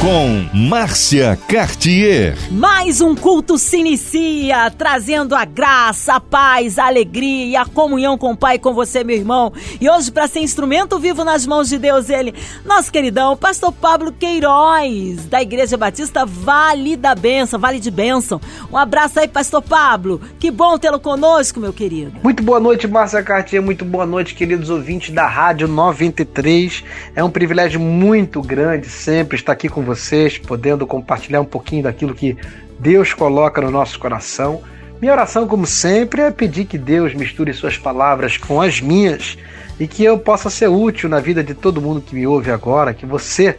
com 0.00 0.46
Márcia 0.54 1.36
Cartier. 1.48 2.36
Mais 2.52 3.00
um 3.00 3.16
culto 3.16 3.58
se 3.58 3.78
inicia, 3.78 4.70
trazendo 4.70 5.34
a 5.34 5.44
graça, 5.44 6.14
a 6.14 6.20
paz, 6.20 6.78
a 6.78 6.86
alegria 6.86 7.46
e 7.46 7.56
a 7.56 7.64
comunhão 7.64 8.16
com 8.16 8.30
o 8.30 8.36
Pai 8.36 8.60
com 8.60 8.72
você, 8.72 9.02
meu 9.02 9.16
irmão. 9.16 9.52
E 9.80 9.90
hoje, 9.90 10.12
para 10.12 10.28
ser 10.28 10.38
instrumento 10.40 11.00
vivo 11.00 11.24
nas 11.24 11.44
mãos 11.46 11.68
de 11.68 11.78
Deus, 11.78 12.10
ele, 12.10 12.32
nosso 12.64 12.92
queridão, 12.92 13.36
pastor 13.36 13.72
Pablo 13.72 14.12
Queiroz, 14.12 15.26
da 15.26 15.42
Igreja 15.42 15.76
Batista 15.76 16.24
Vale 16.24 16.96
da 16.96 17.16
Benção, 17.16 17.58
Vale 17.58 17.80
de 17.80 17.90
Bênção. 17.90 18.40
Um 18.70 18.76
abraço 18.76 19.18
aí, 19.18 19.26
pastor 19.26 19.62
Pablo. 19.62 20.20
Que 20.38 20.50
bom 20.50 20.78
tê-lo 20.78 21.00
conosco, 21.00 21.58
meu 21.58 21.72
querido. 21.72 22.12
Muito 22.22 22.42
boa 22.42 22.60
noite, 22.60 22.86
Márcia 22.86 23.22
Cartier. 23.22 23.60
Muito 23.60 23.84
boa 23.84 24.06
noite, 24.06 24.34
queridos 24.36 24.70
ouvintes 24.70 25.12
da 25.12 25.26
Rádio 25.26 25.66
93. 25.66 26.84
É 27.16 27.24
um 27.24 27.30
privilégio 27.30 27.80
muito 27.80 28.40
grande 28.40 28.88
sempre 28.88 29.36
estar 29.36 29.52
aqui 29.52 29.68
com 29.68 29.87
vocês, 29.88 30.38
podendo 30.38 30.86
compartilhar 30.86 31.40
um 31.40 31.46
pouquinho 31.46 31.82
daquilo 31.82 32.14
que 32.14 32.36
Deus 32.78 33.12
coloca 33.12 33.60
no 33.60 33.70
nosso 33.70 33.98
coração. 33.98 34.62
Minha 35.00 35.12
oração, 35.12 35.46
como 35.46 35.66
sempre, 35.66 36.22
é 36.22 36.30
pedir 36.30 36.64
que 36.66 36.76
Deus 36.76 37.14
misture 37.14 37.52
suas 37.52 37.76
palavras 37.76 38.36
com 38.36 38.60
as 38.60 38.80
minhas 38.80 39.38
e 39.80 39.86
que 39.86 40.04
eu 40.04 40.18
possa 40.18 40.50
ser 40.50 40.68
útil 40.68 41.08
na 41.08 41.20
vida 41.20 41.42
de 41.42 41.54
todo 41.54 41.80
mundo 41.80 42.00
que 42.00 42.14
me 42.14 42.26
ouve 42.26 42.50
agora, 42.50 42.92
que 42.92 43.06
você 43.06 43.56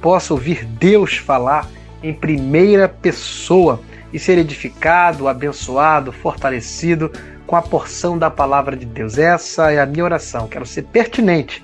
possa 0.00 0.32
ouvir 0.34 0.64
Deus 0.64 1.16
falar 1.16 1.68
em 2.02 2.12
primeira 2.12 2.88
pessoa 2.88 3.80
e 4.12 4.18
ser 4.18 4.38
edificado, 4.38 5.28
abençoado, 5.28 6.12
fortalecido 6.12 7.10
com 7.46 7.56
a 7.56 7.62
porção 7.62 8.18
da 8.18 8.30
palavra 8.30 8.76
de 8.76 8.84
Deus. 8.84 9.18
Essa 9.18 9.72
é 9.72 9.80
a 9.80 9.86
minha 9.86 10.04
oração. 10.04 10.46
Quero 10.46 10.66
ser 10.66 10.82
pertinente 10.84 11.62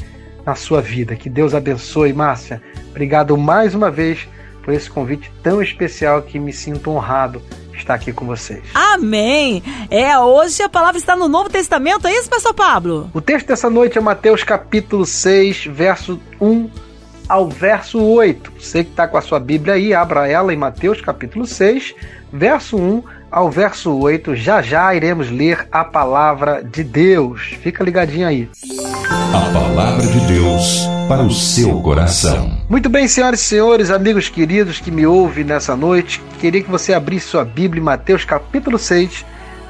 na 0.48 0.54
sua 0.54 0.80
vida. 0.80 1.14
Que 1.14 1.28
Deus 1.28 1.54
abençoe, 1.54 2.14
Márcia. 2.14 2.62
Obrigado 2.88 3.36
mais 3.36 3.74
uma 3.74 3.90
vez 3.90 4.26
por 4.62 4.72
esse 4.72 4.88
convite 4.88 5.30
tão 5.42 5.60
especial 5.60 6.22
que 6.22 6.38
me 6.38 6.54
sinto 6.54 6.90
honrado 6.90 7.42
estar 7.74 7.92
aqui 7.92 8.14
com 8.14 8.24
vocês. 8.24 8.62
Amém! 8.74 9.62
É, 9.90 10.18
hoje 10.18 10.62
a 10.62 10.68
palavra 10.68 10.96
está 10.96 11.14
no 11.14 11.28
Novo 11.28 11.50
Testamento, 11.50 12.08
é 12.08 12.14
isso, 12.14 12.30
pastor 12.30 12.54
Pablo? 12.54 13.10
O 13.12 13.20
texto 13.20 13.46
dessa 13.46 13.68
noite 13.68 13.98
é 13.98 14.00
Mateus 14.00 14.42
capítulo 14.42 15.04
6, 15.04 15.66
verso 15.66 16.18
1 16.40 16.70
ao 17.28 17.46
verso 17.46 18.02
8. 18.02 18.50
Você 18.58 18.84
que 18.84 18.90
está 18.90 19.06
com 19.06 19.18
a 19.18 19.22
sua 19.22 19.38
Bíblia 19.38 19.74
aí, 19.74 19.92
abra 19.92 20.26
ela 20.26 20.52
em 20.52 20.56
Mateus 20.56 21.02
capítulo 21.02 21.46
6, 21.46 21.94
verso 22.32 22.78
1 22.78 23.02
ao 23.30 23.50
verso 23.50 23.96
8. 23.96 24.34
Já 24.36 24.62
já 24.62 24.94
iremos 24.94 25.30
ler 25.30 25.68
a 25.70 25.84
palavra 25.84 26.62
de 26.62 26.82
Deus. 26.82 27.56
Fica 27.62 27.84
ligadinho 27.84 28.26
aí. 28.26 28.48
A 29.32 29.52
palavra 29.52 30.06
de 30.06 30.20
Deus 30.26 30.86
para 31.08 31.22
o 31.22 31.30
seu 31.30 31.80
coração. 31.80 32.52
Muito 32.68 32.88
bem, 32.90 33.08
senhoras 33.08 33.40
e 33.40 33.44
senhores, 33.44 33.90
amigos 33.90 34.28
queridos 34.28 34.78
que 34.78 34.90
me 34.90 35.06
ouvem 35.06 35.42
nessa 35.42 35.74
noite, 35.74 36.20
queria 36.38 36.62
que 36.62 36.70
você 36.70 36.92
abrisse 36.92 37.28
sua 37.28 37.46
Bíblia 37.46 37.80
em 37.80 37.84
Mateus 37.84 38.26
capítulo 38.26 38.78
6, 38.78 39.24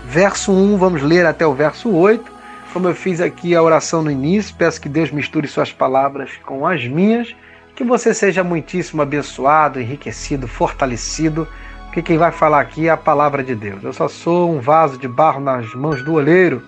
verso 0.04 0.50
1, 0.50 0.76
vamos 0.76 1.00
ler 1.00 1.24
até 1.26 1.46
o 1.46 1.54
verso 1.54 1.90
8. 1.90 2.38
Como 2.72 2.88
eu 2.88 2.94
fiz 2.94 3.20
aqui 3.20 3.54
a 3.54 3.62
oração 3.62 4.02
no 4.02 4.10
início, 4.10 4.54
peço 4.58 4.80
que 4.80 4.88
Deus 4.88 5.12
misture 5.12 5.46
suas 5.46 5.72
palavras 5.72 6.30
com 6.44 6.66
as 6.66 6.84
minhas, 6.86 7.34
que 7.76 7.84
você 7.84 8.12
seja 8.12 8.42
muitíssimo 8.42 9.00
abençoado, 9.00 9.80
enriquecido, 9.80 10.48
fortalecido, 10.48 11.46
porque 11.98 12.12
quem 12.12 12.18
vai 12.18 12.30
falar 12.30 12.60
aqui 12.60 12.86
é 12.86 12.90
a 12.90 12.96
palavra 12.96 13.42
de 13.42 13.56
Deus. 13.56 13.82
Eu 13.82 13.92
só 13.92 14.06
sou 14.06 14.52
um 14.54 14.60
vaso 14.60 14.96
de 14.96 15.08
barro 15.08 15.40
nas 15.40 15.74
mãos 15.74 16.00
do 16.00 16.14
oleiro, 16.14 16.62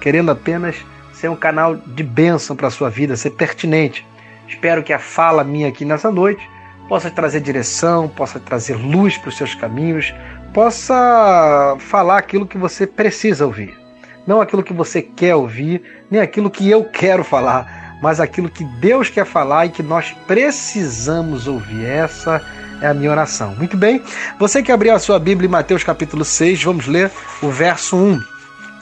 querendo 0.00 0.30
apenas 0.30 0.74
ser 1.12 1.28
um 1.28 1.36
canal 1.36 1.76
de 1.76 2.02
bênção 2.02 2.56
para 2.56 2.68
a 2.68 2.70
sua 2.70 2.88
vida, 2.88 3.14
ser 3.14 3.32
pertinente. 3.32 4.06
Espero 4.48 4.82
que 4.82 4.90
a 4.90 4.98
fala 4.98 5.44
minha 5.44 5.68
aqui 5.68 5.84
nessa 5.84 6.10
noite 6.10 6.48
possa 6.88 7.10
trazer 7.10 7.40
direção, 7.40 8.08
possa 8.08 8.40
trazer 8.40 8.74
luz 8.74 9.18
para 9.18 9.28
os 9.28 9.36
seus 9.36 9.54
caminhos, 9.54 10.14
possa 10.54 11.76
falar 11.78 12.16
aquilo 12.16 12.46
que 12.46 12.56
você 12.56 12.86
precisa 12.86 13.44
ouvir. 13.44 13.78
Não 14.26 14.40
aquilo 14.40 14.62
que 14.62 14.72
você 14.72 15.02
quer 15.02 15.34
ouvir, 15.34 15.82
nem 16.10 16.22
aquilo 16.22 16.50
que 16.50 16.70
eu 16.70 16.84
quero 16.84 17.22
falar, 17.22 17.98
mas 18.02 18.18
aquilo 18.18 18.48
que 18.48 18.64
Deus 18.64 19.10
quer 19.10 19.26
falar 19.26 19.66
e 19.66 19.70
que 19.70 19.82
nós 19.82 20.16
precisamos 20.26 21.46
ouvir. 21.46 21.84
Essa 21.84 22.42
a 22.86 22.94
minha 22.94 23.10
oração. 23.10 23.54
Muito 23.56 23.76
bem, 23.76 24.02
você 24.38 24.62
que 24.62 24.72
abriu 24.72 24.94
a 24.94 24.98
sua 24.98 25.18
Bíblia 25.18 25.46
em 25.46 25.50
Mateus 25.50 25.84
capítulo 25.84 26.24
6, 26.24 26.62
vamos 26.64 26.86
ler 26.86 27.10
o 27.42 27.50
verso 27.50 27.96
1. 27.96 28.20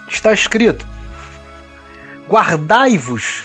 Está 0.09 0.33
escrito: 0.33 0.87
Guardai-vos 2.29 3.43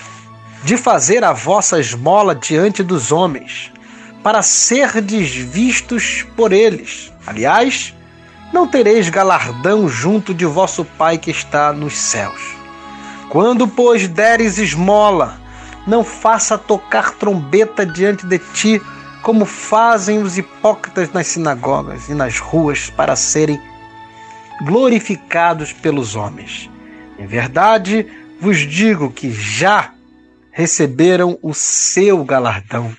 de 0.64 0.78
fazer 0.78 1.24
a 1.24 1.34
vossa 1.34 1.80
esmola 1.80 2.34
diante 2.34 2.84
dos 2.84 3.12
homens, 3.12 3.72
para 4.22 4.42
serdes 4.42 5.34
vistos 5.34 6.26
por 6.36 6.54
eles. 6.54 7.12
Aliás, 7.26 7.94
não 8.54 8.68
tereis 8.68 9.10
galardão 9.10 9.90
junto 9.90 10.34
de 10.34 10.46
vosso 10.46 10.86
Pai 10.86 11.18
que 11.18 11.32
está 11.32 11.74
nos 11.74 11.98
céus. 11.98 12.40
Quando, 13.30 13.68
pois, 13.68 14.08
deres 14.08 14.58
esmola, 14.58 15.42
não 15.88 16.04
faça 16.04 16.58
tocar 16.58 17.12
trombeta 17.12 17.86
diante 17.86 18.26
de 18.26 18.38
ti, 18.38 18.82
como 19.24 19.46
fazem 19.46 20.22
os 20.22 20.38
hipócritas 20.38 21.12
nas 21.14 21.28
sinagogas 21.28 22.10
e 22.10 22.14
nas 22.14 22.40
ruas, 22.40 22.90
para 22.90 23.16
serem 23.16 23.60
glorificados 24.66 25.72
pelos 25.72 26.16
homens. 26.16 26.70
Em 27.18 27.26
verdade, 27.26 28.06
vos 28.40 28.60
digo 28.60 29.10
que 29.10 29.32
já 29.32 29.94
receberam 30.52 31.40
o 31.42 31.54
seu 31.54 32.24
galardão. 32.24 32.96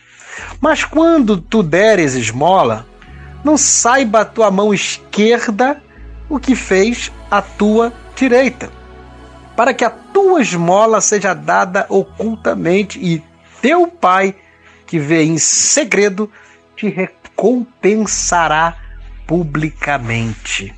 Mas 0.60 0.82
quando 0.82 1.36
tu 1.36 1.62
deres 1.62 2.14
esmola, 2.14 2.86
não 3.44 3.58
saiba 3.58 4.20
a 4.20 4.24
tua 4.24 4.50
mão 4.50 4.72
esquerda 4.72 5.80
o 6.28 6.40
que 6.40 6.56
fez 6.56 7.12
a 7.30 7.42
tua 7.42 7.92
direita, 8.16 8.70
para 9.54 9.74
que 9.74 9.84
a 9.84 9.90
tua 9.90 10.40
esmola 10.40 11.00
seja 11.02 11.34
dada 11.34 11.84
ocultamente 11.90 12.98
e 12.98 13.22
teu 13.60 13.86
pai, 13.86 14.34
que 14.86 14.98
vê 14.98 15.22
em 15.22 15.38
segredo, 15.38 16.30
te 16.76 16.88
recompensará 16.88 18.76
publicamente. 19.26 20.74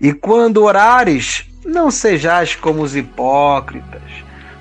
E 0.00 0.12
quando 0.12 0.62
orares, 0.62 1.46
não 1.64 1.90
sejais 1.90 2.54
como 2.54 2.82
os 2.82 2.94
hipócritas, 2.94 4.02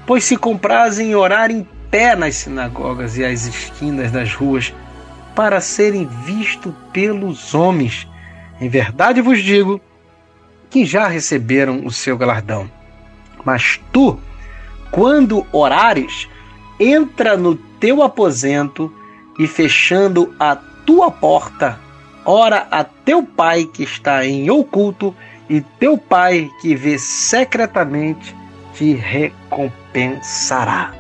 pois 0.06 0.24
se 0.24 0.38
comprazem 0.38 1.12
em 1.12 1.16
orar 1.16 1.52
em 1.52 1.68
pé 1.92 2.16
nas 2.16 2.36
sinagogas 2.36 3.18
e 3.18 3.24
às 3.24 3.46
esquinas 3.46 4.12
das 4.12 4.34
ruas, 4.34 4.74
para 5.36 5.60
serem 5.60 6.08
vistos 6.26 6.74
pelos 6.94 7.54
homens. 7.54 8.08
Em 8.60 8.70
verdade 8.70 9.22
vos 9.22 9.42
digo 9.44 9.82
que 10.70 10.86
já 10.86 11.08
receberam 11.08 11.86
o 11.86 11.92
seu 11.92 12.18
galardão. 12.18 12.70
Mas 13.44 13.80
tu, 13.92 14.18
quando 14.92 15.46
orares, 15.52 16.28
entra 16.80 17.38
no 17.38 17.56
teu 17.86 18.02
aposento 18.02 18.92
e 19.38 19.46
fechando 19.46 20.34
a 20.40 20.56
tua 20.56 21.12
porta, 21.12 21.80
ora 22.26 22.66
a 22.72 22.84
teu 22.84 23.22
pai 23.22 23.66
que 23.66 23.84
está 23.84 24.26
em 24.26 24.50
oculto, 24.50 25.16
e 25.48 25.62
teu 25.62 25.96
pai 25.96 26.50
que 26.60 26.76
vê 26.76 26.98
secretamente 26.98 28.36
te 28.74 28.94
recompensará. 28.94 30.92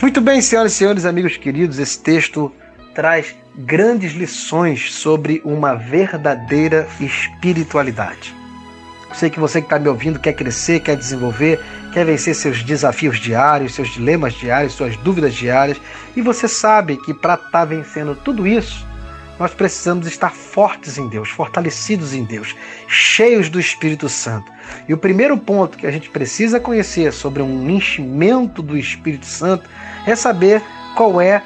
Muito 0.00 0.20
bem, 0.20 0.40
senhoras 0.40 0.74
e 0.74 0.76
senhores, 0.76 1.04
amigos 1.04 1.36
queridos, 1.36 1.80
esse 1.80 2.00
texto 2.00 2.52
traz 2.94 3.34
grandes 3.56 4.12
lições 4.12 4.94
sobre 4.94 5.42
uma 5.44 5.74
verdadeira 5.74 6.86
espiritualidade. 7.00 8.32
Sei 9.16 9.30
que 9.30 9.40
você 9.40 9.62
que 9.62 9.66
está 9.66 9.78
me 9.78 9.88
ouvindo 9.88 10.18
quer 10.18 10.34
crescer, 10.34 10.80
quer 10.80 10.94
desenvolver, 10.94 11.58
quer 11.90 12.04
vencer 12.04 12.34
seus 12.34 12.62
desafios 12.62 13.18
diários, 13.18 13.74
seus 13.74 13.88
dilemas 13.88 14.34
diários, 14.34 14.74
suas 14.74 14.94
dúvidas 14.98 15.34
diárias, 15.34 15.80
e 16.14 16.20
você 16.20 16.46
sabe 16.46 16.98
que 16.98 17.14
para 17.14 17.34
estar 17.34 17.50
tá 17.50 17.64
vencendo 17.64 18.14
tudo 18.14 18.46
isso, 18.46 18.86
nós 19.38 19.54
precisamos 19.54 20.06
estar 20.06 20.30
fortes 20.30 20.98
em 20.98 21.08
Deus, 21.08 21.30
fortalecidos 21.30 22.12
em 22.12 22.24
Deus, 22.24 22.54
cheios 22.88 23.48
do 23.48 23.58
Espírito 23.58 24.06
Santo. 24.06 24.52
E 24.86 24.92
o 24.92 24.98
primeiro 24.98 25.38
ponto 25.38 25.78
que 25.78 25.86
a 25.86 25.90
gente 25.90 26.10
precisa 26.10 26.60
conhecer 26.60 27.10
sobre 27.10 27.42
um 27.42 27.70
enchimento 27.70 28.60
do 28.60 28.76
Espírito 28.76 29.26
Santo 29.26 29.68
é 30.06 30.14
saber 30.14 30.62
qual 30.94 31.20
é 31.20 31.42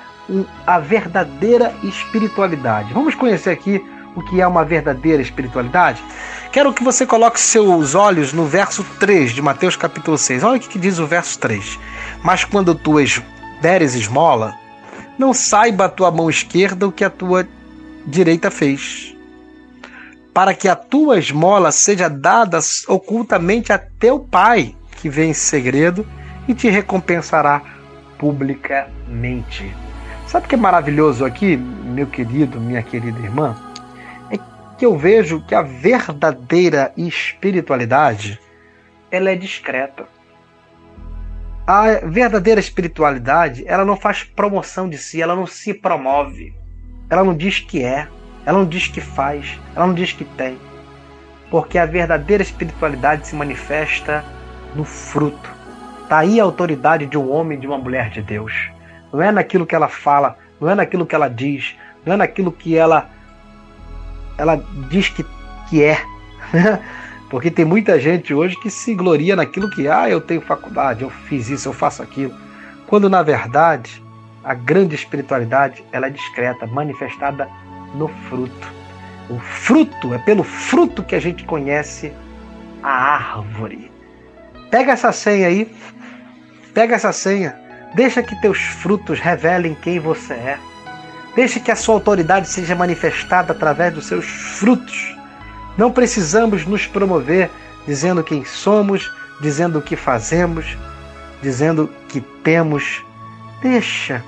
a 0.66 0.78
verdadeira 0.80 1.72
espiritualidade. 1.84 2.92
Vamos 2.92 3.14
conhecer 3.14 3.50
aqui 3.50 3.80
o 4.20 4.24
que 4.24 4.40
é 4.40 4.46
uma 4.46 4.64
verdadeira 4.64 5.20
espiritualidade? 5.20 6.02
Quero 6.52 6.72
que 6.72 6.84
você 6.84 7.06
coloque 7.06 7.40
seus 7.40 7.94
olhos 7.94 8.32
no 8.32 8.46
verso 8.46 8.84
3 8.98 9.32
de 9.32 9.42
Mateus 9.42 9.76
capítulo 9.76 10.16
6. 10.16 10.44
Olha 10.44 10.56
o 10.56 10.60
que 10.60 10.78
diz 10.78 10.98
o 10.98 11.06
verso 11.06 11.38
3. 11.38 11.78
Mas 12.22 12.44
quando 12.44 12.74
tu 12.74 12.94
deres 13.60 13.94
esmola, 13.94 14.54
não 15.18 15.34
saiba 15.34 15.84
a 15.84 15.88
tua 15.88 16.10
mão 16.10 16.30
esquerda 16.30 16.86
o 16.86 16.92
que 16.92 17.04
a 17.04 17.10
tua 17.10 17.46
direita 18.06 18.50
fez, 18.50 19.14
para 20.32 20.54
que 20.54 20.68
a 20.68 20.74
tua 20.74 21.18
esmola 21.18 21.70
seja 21.70 22.08
dada 22.08 22.58
ocultamente 22.88 23.72
a 23.72 23.78
teu 23.78 24.18
Pai, 24.18 24.74
que 24.96 25.08
vem 25.08 25.30
em 25.30 25.34
segredo 25.34 26.06
e 26.48 26.54
te 26.54 26.68
recompensará 26.68 27.62
publicamente. 28.18 29.74
Sabe 30.26 30.46
o 30.46 30.48
que 30.48 30.54
é 30.54 30.58
maravilhoso 30.58 31.24
aqui, 31.24 31.56
meu 31.56 32.06
querido, 32.06 32.60
minha 32.60 32.82
querida 32.82 33.18
irmã? 33.18 33.56
Que 34.80 34.86
eu 34.86 34.96
vejo 34.96 35.42
que 35.42 35.54
a 35.54 35.60
verdadeira 35.60 36.90
espiritualidade 36.96 38.40
ela 39.10 39.28
é 39.28 39.36
discreta. 39.36 40.06
A 41.66 42.00
verdadeira 42.06 42.58
espiritualidade, 42.58 43.62
ela 43.66 43.84
não 43.84 43.94
faz 43.94 44.24
promoção 44.24 44.88
de 44.88 44.96
si, 44.96 45.20
ela 45.20 45.36
não 45.36 45.46
se 45.46 45.74
promove. 45.74 46.54
Ela 47.10 47.22
não 47.22 47.36
diz 47.36 47.60
que 47.60 47.84
é, 47.84 48.08
ela 48.46 48.58
não 48.58 48.64
diz 48.64 48.88
que 48.88 49.02
faz, 49.02 49.60
ela 49.76 49.86
não 49.86 49.92
diz 49.92 50.14
que 50.14 50.24
tem. 50.24 50.58
Porque 51.50 51.76
a 51.76 51.84
verdadeira 51.84 52.42
espiritualidade 52.42 53.28
se 53.28 53.36
manifesta 53.36 54.24
no 54.74 54.86
fruto. 54.86 55.50
Está 56.04 56.20
aí 56.20 56.40
a 56.40 56.44
autoridade 56.44 57.04
de 57.04 57.18
um 57.18 57.30
homem 57.30 57.58
e 57.58 57.60
de 57.60 57.66
uma 57.66 57.76
mulher 57.76 58.08
de 58.08 58.22
Deus. 58.22 58.54
Não 59.12 59.20
é 59.20 59.30
naquilo 59.30 59.66
que 59.66 59.74
ela 59.74 59.88
fala, 59.88 60.38
não 60.58 60.70
é 60.70 60.74
naquilo 60.74 61.04
que 61.04 61.14
ela 61.14 61.28
diz, 61.28 61.76
não 62.02 62.14
é 62.14 62.16
naquilo 62.16 62.50
que 62.50 62.74
ela 62.74 63.19
ela 64.40 64.56
diz 64.88 65.10
que, 65.10 65.24
que 65.68 65.84
é. 65.84 66.02
Porque 67.28 67.50
tem 67.50 67.64
muita 67.64 68.00
gente 68.00 68.32
hoje 68.32 68.56
que 68.56 68.70
se 68.70 68.94
gloria 68.94 69.36
naquilo 69.36 69.70
que, 69.70 69.86
ah, 69.86 70.08
eu 70.08 70.20
tenho 70.20 70.40
faculdade, 70.40 71.02
eu 71.02 71.10
fiz 71.10 71.48
isso, 71.48 71.68
eu 71.68 71.72
faço 71.72 72.02
aquilo. 72.02 72.34
Quando 72.86 73.08
na 73.08 73.22
verdade 73.22 74.02
a 74.42 74.54
grande 74.54 74.94
espiritualidade 74.94 75.84
ela 75.92 76.06
é 76.06 76.10
discreta, 76.10 76.66
manifestada 76.66 77.48
no 77.94 78.08
fruto. 78.08 78.72
O 79.28 79.38
fruto, 79.38 80.14
é 80.14 80.18
pelo 80.18 80.42
fruto 80.42 81.04
que 81.04 81.14
a 81.14 81.20
gente 81.20 81.44
conhece 81.44 82.12
a 82.82 82.90
árvore. 82.90 83.92
Pega 84.70 84.92
essa 84.92 85.12
senha 85.12 85.48
aí, 85.48 85.72
pega 86.72 86.96
essa 86.96 87.12
senha, 87.12 87.54
deixa 87.94 88.22
que 88.22 88.40
teus 88.40 88.58
frutos 88.58 89.20
revelem 89.20 89.76
quem 89.82 90.00
você 90.00 90.32
é. 90.32 90.58
Deixa 91.34 91.60
que 91.60 91.70
a 91.70 91.76
sua 91.76 91.94
autoridade 91.94 92.48
seja 92.48 92.74
manifestada 92.74 93.52
através 93.52 93.94
dos 93.94 94.06
seus 94.06 94.24
frutos. 94.26 95.14
Não 95.78 95.90
precisamos 95.90 96.66
nos 96.66 96.86
promover 96.86 97.50
dizendo 97.86 98.24
quem 98.24 98.44
somos, 98.44 99.10
dizendo 99.40 99.78
o 99.78 99.82
que 99.82 99.96
fazemos, 99.96 100.76
dizendo 101.40 101.88
que 102.08 102.20
temos. 102.20 103.04
Deixa 103.62 104.24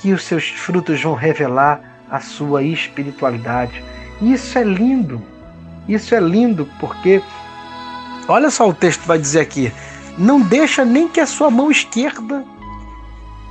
que 0.00 0.12
os 0.12 0.24
seus 0.24 0.48
frutos 0.48 1.00
vão 1.02 1.14
revelar 1.14 1.80
a 2.10 2.20
sua 2.20 2.62
espiritualidade. 2.62 3.84
Isso 4.20 4.58
é 4.58 4.64
lindo. 4.64 5.22
Isso 5.88 6.14
é 6.14 6.20
lindo 6.20 6.68
porque 6.78 7.22
olha 8.28 8.50
só 8.50 8.68
o 8.68 8.74
texto 8.74 9.02
vai 9.06 9.18
dizer 9.18 9.40
aqui: 9.40 9.72
não 10.18 10.40
deixa 10.40 10.84
nem 10.84 11.08
que 11.08 11.20
a 11.20 11.26
sua 11.26 11.50
mão 11.50 11.70
esquerda 11.70 12.44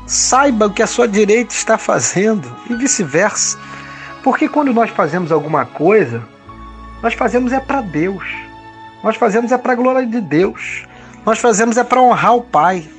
saiba 0.09 0.65
o 0.65 0.73
que 0.73 0.81
a 0.81 0.88
sua 0.88 1.07
direita 1.07 1.53
está 1.53 1.77
fazendo 1.77 2.51
e 2.67 2.73
vice-versa. 2.73 3.59
Porque 4.23 4.50
quando 4.50 4.73
nós 4.73 4.89
fazemos 4.89 5.31
alguma 5.31 5.65
coisa, 5.65 6.23
nós 7.03 7.13
fazemos 7.13 7.53
é 7.53 7.59
para 7.59 7.81
Deus. 7.81 8.25
Nós 9.03 9.15
fazemos 9.15 9.51
é 9.51 9.57
para 9.57 9.73
a 9.73 9.75
glória 9.75 10.07
de 10.07 10.19
Deus. 10.19 10.83
Nós 11.23 11.38
fazemos 11.38 11.77
é 11.77 11.83
para 11.83 12.01
honrar 12.01 12.35
o 12.35 12.41
Pai. 12.41 12.89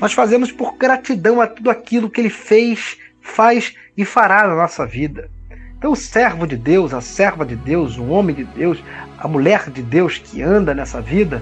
Nós 0.00 0.12
fazemos 0.12 0.50
por 0.50 0.76
gratidão 0.76 1.40
a 1.40 1.46
tudo 1.46 1.70
aquilo 1.70 2.10
que 2.10 2.20
ele 2.20 2.30
fez, 2.30 2.98
faz 3.22 3.72
e 3.96 4.04
fará 4.04 4.48
na 4.48 4.56
nossa 4.56 4.84
vida. 4.84 5.30
Então, 5.78 5.92
o 5.92 5.96
servo 5.96 6.48
de 6.48 6.56
Deus, 6.56 6.92
a 6.92 7.00
serva 7.00 7.46
de 7.46 7.54
Deus, 7.54 7.96
o 7.96 8.08
homem 8.08 8.34
de 8.34 8.44
Deus, 8.44 8.82
a 9.16 9.28
mulher 9.28 9.70
de 9.70 9.82
Deus 9.82 10.18
que 10.18 10.42
anda 10.42 10.74
nessa 10.74 11.00
vida, 11.00 11.40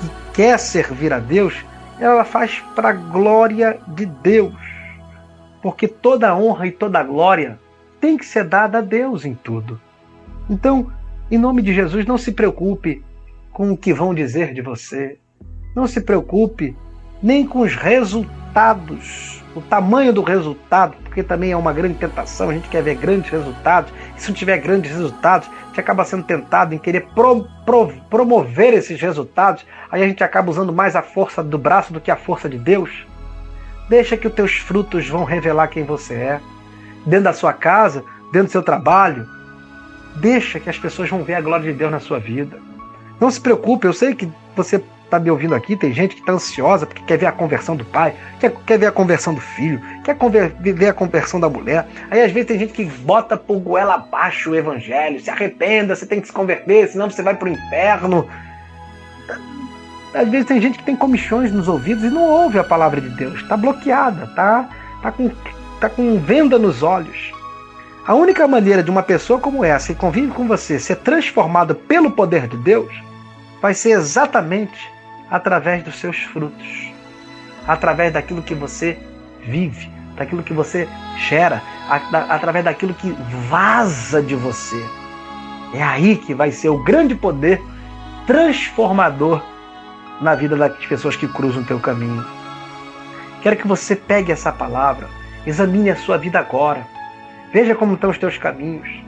que 0.00 0.32
quer 0.32 0.58
servir 0.58 1.12
a 1.12 1.18
Deus, 1.18 1.54
ela 2.00 2.24
faz 2.24 2.60
para 2.74 2.90
a 2.90 2.92
glória 2.92 3.78
de 3.88 4.06
Deus. 4.06 4.54
Porque 5.62 5.88
toda 5.88 6.36
honra 6.36 6.66
e 6.66 6.72
toda 6.72 7.02
glória 7.02 7.58
tem 8.00 8.16
que 8.16 8.24
ser 8.24 8.44
dada 8.44 8.78
a 8.78 8.82
Deus 8.82 9.24
em 9.24 9.34
tudo. 9.34 9.80
Então, 10.48 10.90
em 11.30 11.36
nome 11.36 11.62
de 11.62 11.74
Jesus, 11.74 12.06
não 12.06 12.16
se 12.16 12.32
preocupe 12.32 13.04
com 13.52 13.72
o 13.72 13.76
que 13.76 13.92
vão 13.92 14.14
dizer 14.14 14.54
de 14.54 14.62
você. 14.62 15.18
Não 15.74 15.86
se 15.86 16.00
preocupe 16.00 16.76
nem 17.22 17.46
com 17.46 17.60
os 17.60 17.74
resultados, 17.74 19.37
o 19.58 19.62
tamanho 19.62 20.12
do 20.12 20.22
resultado, 20.22 20.96
porque 21.02 21.22
também 21.22 21.50
é 21.50 21.56
uma 21.56 21.72
grande 21.72 21.94
tentação, 21.94 22.50
a 22.50 22.54
gente 22.54 22.68
quer 22.68 22.82
ver 22.82 22.94
grandes 22.94 23.30
resultados, 23.30 23.92
e 24.16 24.22
se 24.22 24.28
não 24.28 24.34
tiver 24.34 24.58
grandes 24.58 24.90
resultados, 24.90 25.48
a 25.48 25.66
gente 25.66 25.80
acaba 25.80 26.04
sendo 26.04 26.22
tentado 26.22 26.74
em 26.74 26.78
querer 26.78 27.08
pro, 27.14 27.44
pro, 27.66 27.92
promover 28.08 28.72
esses 28.72 29.00
resultados, 29.00 29.66
aí 29.90 30.02
a 30.02 30.08
gente 30.08 30.22
acaba 30.22 30.50
usando 30.50 30.72
mais 30.72 30.94
a 30.94 31.02
força 31.02 31.42
do 31.42 31.58
braço 31.58 31.92
do 31.92 32.00
que 32.00 32.10
a 32.10 32.16
força 32.16 32.48
de 32.48 32.56
Deus. 32.56 33.06
Deixa 33.88 34.16
que 34.16 34.28
os 34.28 34.34
teus 34.34 34.52
frutos 34.58 35.08
vão 35.08 35.24
revelar 35.24 35.68
quem 35.68 35.82
você 35.82 36.14
é, 36.14 36.40
dentro 37.04 37.24
da 37.24 37.32
sua 37.32 37.52
casa, 37.52 38.04
dentro 38.32 38.48
do 38.48 38.52
seu 38.52 38.62
trabalho. 38.62 39.26
Deixa 40.16 40.60
que 40.60 40.70
as 40.70 40.78
pessoas 40.78 41.10
vão 41.10 41.24
ver 41.24 41.34
a 41.34 41.40
glória 41.40 41.72
de 41.72 41.76
Deus 41.76 41.90
na 41.90 42.00
sua 42.00 42.18
vida. 42.18 42.58
Não 43.20 43.30
se 43.30 43.40
preocupe, 43.40 43.86
eu 43.86 43.92
sei 43.92 44.14
que 44.14 44.30
você 44.54 44.82
está 45.08 45.18
me 45.18 45.30
ouvindo 45.30 45.54
aqui, 45.54 45.74
tem 45.74 45.92
gente 45.92 46.14
que 46.14 46.20
está 46.20 46.32
ansiosa 46.32 46.86
porque 46.86 47.02
quer 47.02 47.16
ver 47.16 47.26
a 47.26 47.32
conversão 47.32 47.74
do 47.74 47.84
pai, 47.84 48.14
quer, 48.38 48.52
quer 48.66 48.78
ver 48.78 48.86
a 48.86 48.92
conversão 48.92 49.34
do 49.34 49.40
filho, 49.40 49.80
quer 50.04 50.14
conver, 50.14 50.54
ver 50.60 50.88
a 50.88 50.92
conversão 50.92 51.40
da 51.40 51.48
mulher. 51.48 51.86
Aí 52.10 52.22
às 52.22 52.30
vezes 52.30 52.46
tem 52.48 52.58
gente 52.58 52.72
que 52.72 52.84
bota 52.84 53.36
por 53.36 53.58
goela 53.58 53.94
abaixo 53.94 54.50
o 54.50 54.54
evangelho, 54.54 55.18
se 55.18 55.30
arrependa, 55.30 55.96
você 55.96 56.06
tem 56.06 56.20
que 56.20 56.26
se 56.26 56.32
converter, 56.32 56.88
senão 56.88 57.10
você 57.10 57.22
vai 57.22 57.34
para 57.34 57.48
o 57.48 57.52
inferno. 57.52 58.28
Às 60.14 60.28
vezes 60.28 60.46
tem 60.46 60.60
gente 60.60 60.78
que 60.78 60.84
tem 60.84 60.96
comichões 60.96 61.50
nos 61.50 61.68
ouvidos 61.68 62.04
e 62.04 62.10
não 62.10 62.22
ouve 62.22 62.58
a 62.58 62.64
palavra 62.64 63.00
de 63.00 63.08
Deus, 63.10 63.40
está 63.40 63.56
bloqueada, 63.56 64.24
está 64.24 64.68
tá 65.02 65.10
com, 65.10 65.30
tá 65.80 65.88
com 65.88 66.18
venda 66.20 66.58
nos 66.58 66.82
olhos. 66.82 67.32
A 68.06 68.14
única 68.14 68.46
maneira 68.46 68.82
de 68.82 68.90
uma 68.90 69.02
pessoa 69.02 69.38
como 69.38 69.64
essa 69.64 69.92
que 69.92 70.00
convive 70.00 70.32
com 70.32 70.46
você 70.46 70.78
ser 70.78 70.96
transformada 70.96 71.74
pelo 71.74 72.10
poder 72.10 72.46
de 72.46 72.56
Deus 72.58 72.90
vai 73.60 73.74
ser 73.74 73.90
exatamente 73.90 74.97
através 75.30 75.82
dos 75.82 75.98
seus 75.98 76.18
frutos, 76.18 76.92
através 77.66 78.12
daquilo 78.12 78.42
que 78.42 78.54
você 78.54 78.98
vive, 79.42 79.90
daquilo 80.16 80.42
que 80.42 80.52
você 80.52 80.88
gera, 81.28 81.62
através 82.28 82.64
daquilo 82.64 82.94
que 82.94 83.10
vaza 83.48 84.22
de 84.22 84.34
você. 84.34 84.82
É 85.74 85.82
aí 85.82 86.16
que 86.16 86.34
vai 86.34 86.50
ser 86.50 86.70
o 86.70 86.82
grande 86.82 87.14
poder 87.14 87.60
transformador 88.26 89.42
na 90.20 90.34
vida 90.34 90.56
das 90.56 90.74
pessoas 90.86 91.16
que 91.16 91.28
cruzam 91.28 91.62
o 91.62 91.66
teu 91.66 91.78
caminho. 91.78 92.24
Quero 93.42 93.56
que 93.56 93.68
você 93.68 93.94
pegue 93.94 94.32
essa 94.32 94.50
palavra, 94.50 95.08
examine 95.46 95.90
a 95.90 95.96
sua 95.96 96.18
vida 96.18 96.38
agora. 96.38 96.86
Veja 97.52 97.74
como 97.74 97.94
estão 97.94 98.10
os 98.10 98.18
teus 98.18 98.36
caminhos. 98.36 99.07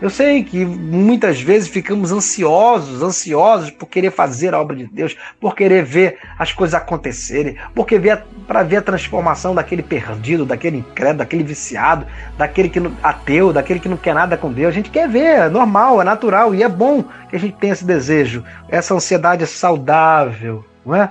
Eu 0.00 0.08
sei 0.08 0.42
que 0.42 0.64
muitas 0.64 1.42
vezes 1.42 1.68
ficamos 1.68 2.10
ansiosos, 2.10 3.02
ansiosos 3.02 3.70
por 3.70 3.86
querer 3.86 4.10
fazer 4.10 4.54
a 4.54 4.60
obra 4.60 4.74
de 4.74 4.86
Deus, 4.86 5.14
por 5.38 5.54
querer 5.54 5.84
ver 5.84 6.16
as 6.38 6.52
coisas 6.54 6.74
acontecerem, 6.74 7.56
porque 7.74 7.98
ver 7.98 8.24
para 8.48 8.62
ver 8.62 8.76
a 8.76 8.82
transformação 8.82 9.54
daquele 9.54 9.82
perdido, 9.82 10.46
daquele 10.46 10.78
incrédulo, 10.78 11.18
daquele 11.18 11.44
viciado, 11.44 12.06
daquele 12.38 12.70
que 12.70 12.80
ateu, 13.02 13.52
daquele 13.52 13.78
que 13.78 13.90
não 13.90 13.98
quer 13.98 14.14
nada 14.14 14.38
com 14.38 14.50
Deus. 14.50 14.68
A 14.68 14.74
gente 14.74 14.90
quer 14.90 15.06
ver, 15.06 15.20
é 15.20 15.48
normal, 15.50 16.00
é 16.00 16.04
natural 16.04 16.54
e 16.54 16.62
é 16.62 16.68
bom 16.68 17.04
que 17.28 17.36
a 17.36 17.38
gente 17.38 17.56
tenha 17.56 17.74
esse 17.74 17.84
desejo, 17.84 18.42
essa 18.70 18.94
ansiedade 18.94 19.46
saudável, 19.46 20.64
não 20.84 20.94
é? 20.94 21.10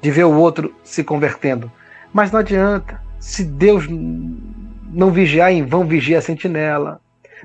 De 0.00 0.12
ver 0.12 0.24
o 0.24 0.34
outro 0.34 0.72
se 0.84 1.02
convertendo. 1.02 1.72
Mas 2.12 2.30
não 2.30 2.38
adianta. 2.38 3.02
Se 3.18 3.42
Deus 3.42 3.86
não 3.88 5.10
vigiar 5.10 5.50
em 5.50 5.64
vão, 5.64 5.84
vigia 5.84 6.18
a 6.18 6.22
sentinela. 6.22 7.00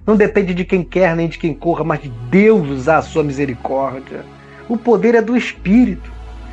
Não 0.06 0.16
depende 0.16 0.54
de 0.54 0.66
quem 0.66 0.84
quer 0.84 1.16
nem 1.16 1.28
de 1.28 1.38
quem 1.38 1.54
corra, 1.54 1.84
mas 1.84 2.02
de 2.02 2.10
Deus 2.10 2.68
usar 2.70 2.98
a 2.98 3.02
sua 3.02 3.24
misericórdia. 3.24 4.26
O 4.68 4.78
poder 4.78 5.16
é 5.16 5.22
do 5.22 5.38
Espírito. 5.38 6.12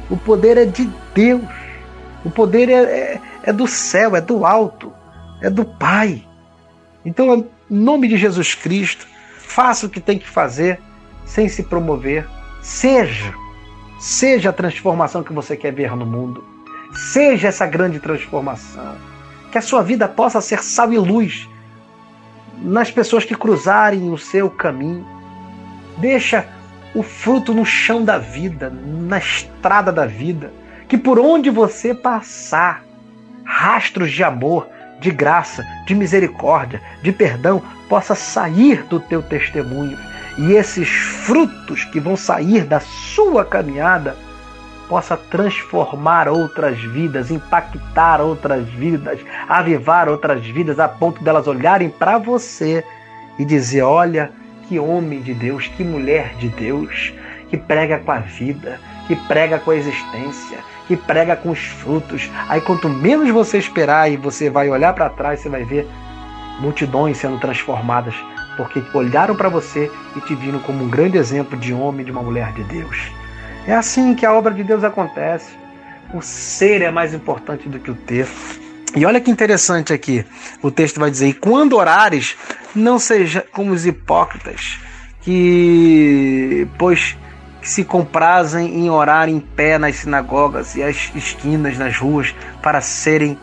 O 0.09 0.17
poder 0.17 0.57
é 0.57 0.65
de 0.65 0.89
Deus. 1.15 1.43
O 2.25 2.31
poder 2.31 2.69
é, 2.69 2.83
é, 2.83 3.21
é 3.45 3.53
do 3.53 3.67
céu, 3.67 4.15
é 4.15 4.21
do 4.21 4.45
alto, 4.45 4.93
é 5.43 5.49
do 5.49 5.65
Pai. 5.65 6.23
Então, 7.05 7.35
em 7.35 7.47
nome 7.69 8.09
de 8.09 8.17
Jesus 8.17 8.55
Cristo, 8.55 9.07
faça 9.39 9.87
o 9.87 9.91
que 9.91 10.01
tem 10.01 10.19
que 10.19 10.29
fazer 10.29 10.79
sem 11.25 11.49
se 11.49 11.63
promover. 11.63 12.27
Seja, 12.63 13.33
seja 13.99 14.51
a 14.51 14.53
transformação 14.53 15.23
que 15.23 15.33
você 15.33 15.57
quer 15.57 15.73
ver 15.73 15.97
no 15.97 16.05
mundo. 16.05 16.45
Seja 17.13 17.49
essa 17.49 17.67
grande 17.67 18.01
transformação. 18.01 18.97
Que 19.51 19.59
a 19.59 19.63
sua 19.63 19.83
vida 19.83 20.07
possa 20.07 20.41
ser 20.41 20.63
sal 20.63 20.93
e 20.93 20.99
luz 20.99 21.49
nas 22.61 22.91
pessoas 22.91 23.25
que 23.25 23.35
cruzarem 23.35 24.11
o 24.11 24.19
seu 24.19 24.51
caminho. 24.51 25.07
Deixa 25.99 26.47
o 26.95 27.03
fruto 27.03 27.55
no 27.55 27.65
chão 27.65 28.05
da 28.05 28.19
vida, 28.19 28.71
na 28.71 29.19
estrada 29.19 29.93
da 29.93 30.07
vida, 30.07 30.53
que 30.89 30.99
por 30.99 31.19
onde 31.19 31.51
você 31.51 31.95
passar, 31.95 32.85
rastros 33.45 34.11
de 34.11 34.25
amor, 34.25 34.69
de 35.01 35.11
graça, 35.11 35.65
de 35.87 35.95
misericórdia, 35.95 36.81
de 37.03 37.13
perdão 37.13 37.63
possa 37.89 38.15
sair 38.15 38.83
do 38.85 39.01
teu 39.01 39.23
testemunho 39.23 39.99
e 40.39 40.53
esses 40.53 40.89
frutos 40.89 41.85
que 41.85 42.01
vão 42.01 42.17
sair 42.17 42.65
da 42.65 42.81
sua 42.81 43.45
caminhada 43.45 44.17
possa 44.91 45.17
transformar 45.17 46.29
outras 46.29 46.77
vidas, 46.81 47.31
impactar 47.31 48.21
outras 48.21 48.69
vidas, 48.71 49.21
avivar 49.49 50.09
outras 50.09 50.45
vidas 50.45 50.81
a 50.81 50.89
ponto 50.89 51.23
delas 51.23 51.47
olharem 51.47 51.89
para 51.89 52.19
você 52.19 52.85
e 53.39 53.45
dizer: 53.45 53.83
"Olha, 53.83 54.33
que 54.69 54.81
homem 54.81 55.23
de 55.23 55.33
Deus, 55.33 55.69
que 55.69 55.85
mulher 55.85 56.35
de 56.41 56.49
Deus, 56.49 57.15
que 57.49 57.57
prega 57.57 58.01
com 58.01 58.11
a 58.11 58.19
vida, 58.19 58.81
que 59.07 59.15
prega 59.15 59.61
com 59.61 59.71
a 59.71 59.77
existência, 59.77 60.59
que 60.89 60.97
prega 60.97 61.37
com 61.37 61.51
os 61.51 61.61
frutos". 61.61 62.29
Aí 62.49 62.61
quanto 62.61 62.89
menos 62.89 63.31
você 63.31 63.59
esperar 63.59 64.11
e 64.11 64.17
você 64.17 64.51
vai 64.51 64.69
olhar 64.69 64.93
para 64.93 65.09
trás, 65.09 65.39
você 65.39 65.49
vai 65.49 65.63
ver 65.63 65.89
multidões 66.59 67.17
sendo 67.17 67.39
transformadas 67.39 68.15
porque 68.57 68.83
olharam 68.93 69.37
para 69.37 69.49
você 69.49 69.91
e 70.17 70.21
te 70.23 70.35
viram 70.35 70.59
como 70.59 70.85
um 70.85 70.89
grande 70.89 71.17
exemplo 71.17 71.57
de 71.57 71.73
homem, 71.73 72.05
de 72.05 72.11
uma 72.11 72.23
mulher 72.23 72.53
de 72.53 72.65
Deus. 72.65 73.20
É 73.67 73.75
assim 73.75 74.15
que 74.15 74.25
a 74.25 74.33
obra 74.33 74.53
de 74.53 74.65
Deus 74.65 74.83
acontece. 74.85 75.51
O 76.13 76.21
ser 76.21 76.83
é 76.83 76.91
mais 76.91 77.15
importante 77.15 77.69
do 77.69 77.79
que 77.79 77.91
o 77.91 77.95
ter. 77.95 78.27
E 78.97 79.07
olha 79.07 79.21
que 79.21 79.31
interessante 79.31 79.93
aqui. 79.93 80.25
O 80.63 80.71
texto 80.71 80.99
vai 80.99 81.11
dizer: 81.11 81.29
e 81.29 81.33
quando 81.33 81.77
orares, 81.77 82.37
não 82.75 82.99
seja 82.99 83.45
como 83.53 83.73
os 83.73 83.87
hipócritas, 83.87 84.79
que 85.21 86.67
pois 86.79 87.17
que 87.61 87.69
se 87.69 87.85
comprazem 87.85 88.75
em 88.75 88.91
orar 88.91 89.29
em 89.29 89.39
pé 89.39 89.79
nas 89.79 89.97
sinagogas 89.97 90.75
e 90.77 90.83
as 90.83 91.13
esquinas 91.15 91.77
nas 91.77 91.97
ruas 91.97 92.35
para 92.63 92.81
serem 92.81 93.39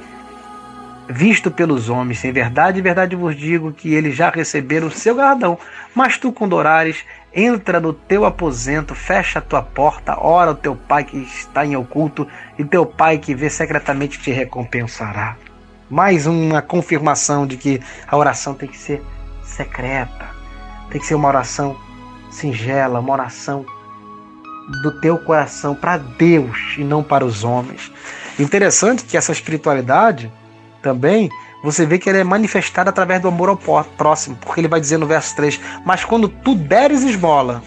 visto 1.10 1.50
pelos 1.50 1.90
homens. 1.90 2.24
Em 2.24 2.32
verdade, 2.32 2.80
em 2.80 2.84
verdade 2.84 3.16
vos 3.16 3.36
digo 3.36 3.72
que 3.72 3.94
eles 3.94 4.16
já 4.16 4.30
receberam 4.30 4.88
o 4.88 4.92
seu 4.92 5.16
galardão. 5.16 5.58
Mas 5.96 6.18
tu, 6.18 6.32
quando 6.32 6.54
orares, 6.54 7.04
entra 7.34 7.80
no 7.80 7.94
teu 7.94 8.26
aposento, 8.26 8.94
fecha 8.96 9.40
a 9.40 9.42
tua 9.42 9.62
porta, 9.62 10.18
ora 10.20 10.52
o 10.52 10.56
teu 10.56 10.76
pai 10.76 11.04
que 11.04 11.18
está 11.18 11.66
em 11.66 11.76
oculto, 11.76 12.28
e 12.58 12.66
teu 12.66 12.86
pai 12.86 13.18
que 13.18 13.36
vê 13.36 13.50
secretamente 13.50 14.20
te 14.20 14.32
recompensará. 14.32 15.36
Mais 15.90 16.28
uma 16.28 16.62
confirmação 16.62 17.48
de 17.48 17.56
que 17.56 17.82
a 18.08 18.18
oração 18.18 18.54
tem 18.54 18.68
que 18.68 18.78
ser 18.78 19.02
secreta, 19.44 20.28
tem 20.90 21.00
que 21.00 21.08
ser 21.08 21.16
uma 21.16 21.30
oração 21.30 21.78
singela, 22.30 23.00
uma 23.00 23.14
oração 23.14 23.66
do 24.84 25.00
teu 25.00 25.18
coração 25.18 25.74
para 25.74 25.98
Deus 25.98 26.76
e 26.78 26.84
não 26.84 27.02
para 27.02 27.26
os 27.26 27.46
homens. 27.46 27.90
Interessante 28.38 29.06
que 29.06 29.16
essa 29.16 29.32
espiritualidade 29.32 30.32
também, 30.88 31.30
você 31.62 31.86
vê 31.86 32.00
que 32.00 32.10
ele 32.10 32.20
é 32.20 32.24
manifestado 32.24 32.90
através 32.90 33.22
do 33.22 33.28
amor 33.28 33.50
ao 33.50 33.58
próximo, 33.58 34.38
porque 34.38 34.62
ele 34.62 34.70
vai 34.70 34.80
dizer 34.80 34.98
no 34.98 35.06
verso 35.06 35.36
3: 35.36 35.60
Mas 35.86 36.06
quando 36.06 36.30
tu 36.30 36.56
deres 36.56 37.04
esmola, 37.04 37.62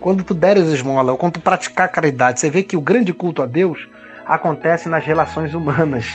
quando 0.00 0.24
tu 0.24 0.34
deres 0.34 0.66
esmola, 0.66 1.12
ou 1.12 1.18
quando 1.18 1.34
tu 1.34 1.40
praticar 1.40 1.88
caridade, 1.88 2.40
você 2.40 2.50
vê 2.50 2.64
que 2.64 2.76
o 2.76 2.80
grande 2.80 3.12
culto 3.12 3.40
a 3.40 3.46
Deus 3.46 3.86
acontece 4.26 4.88
nas 4.88 5.04
relações 5.04 5.54
humanas. 5.54 6.06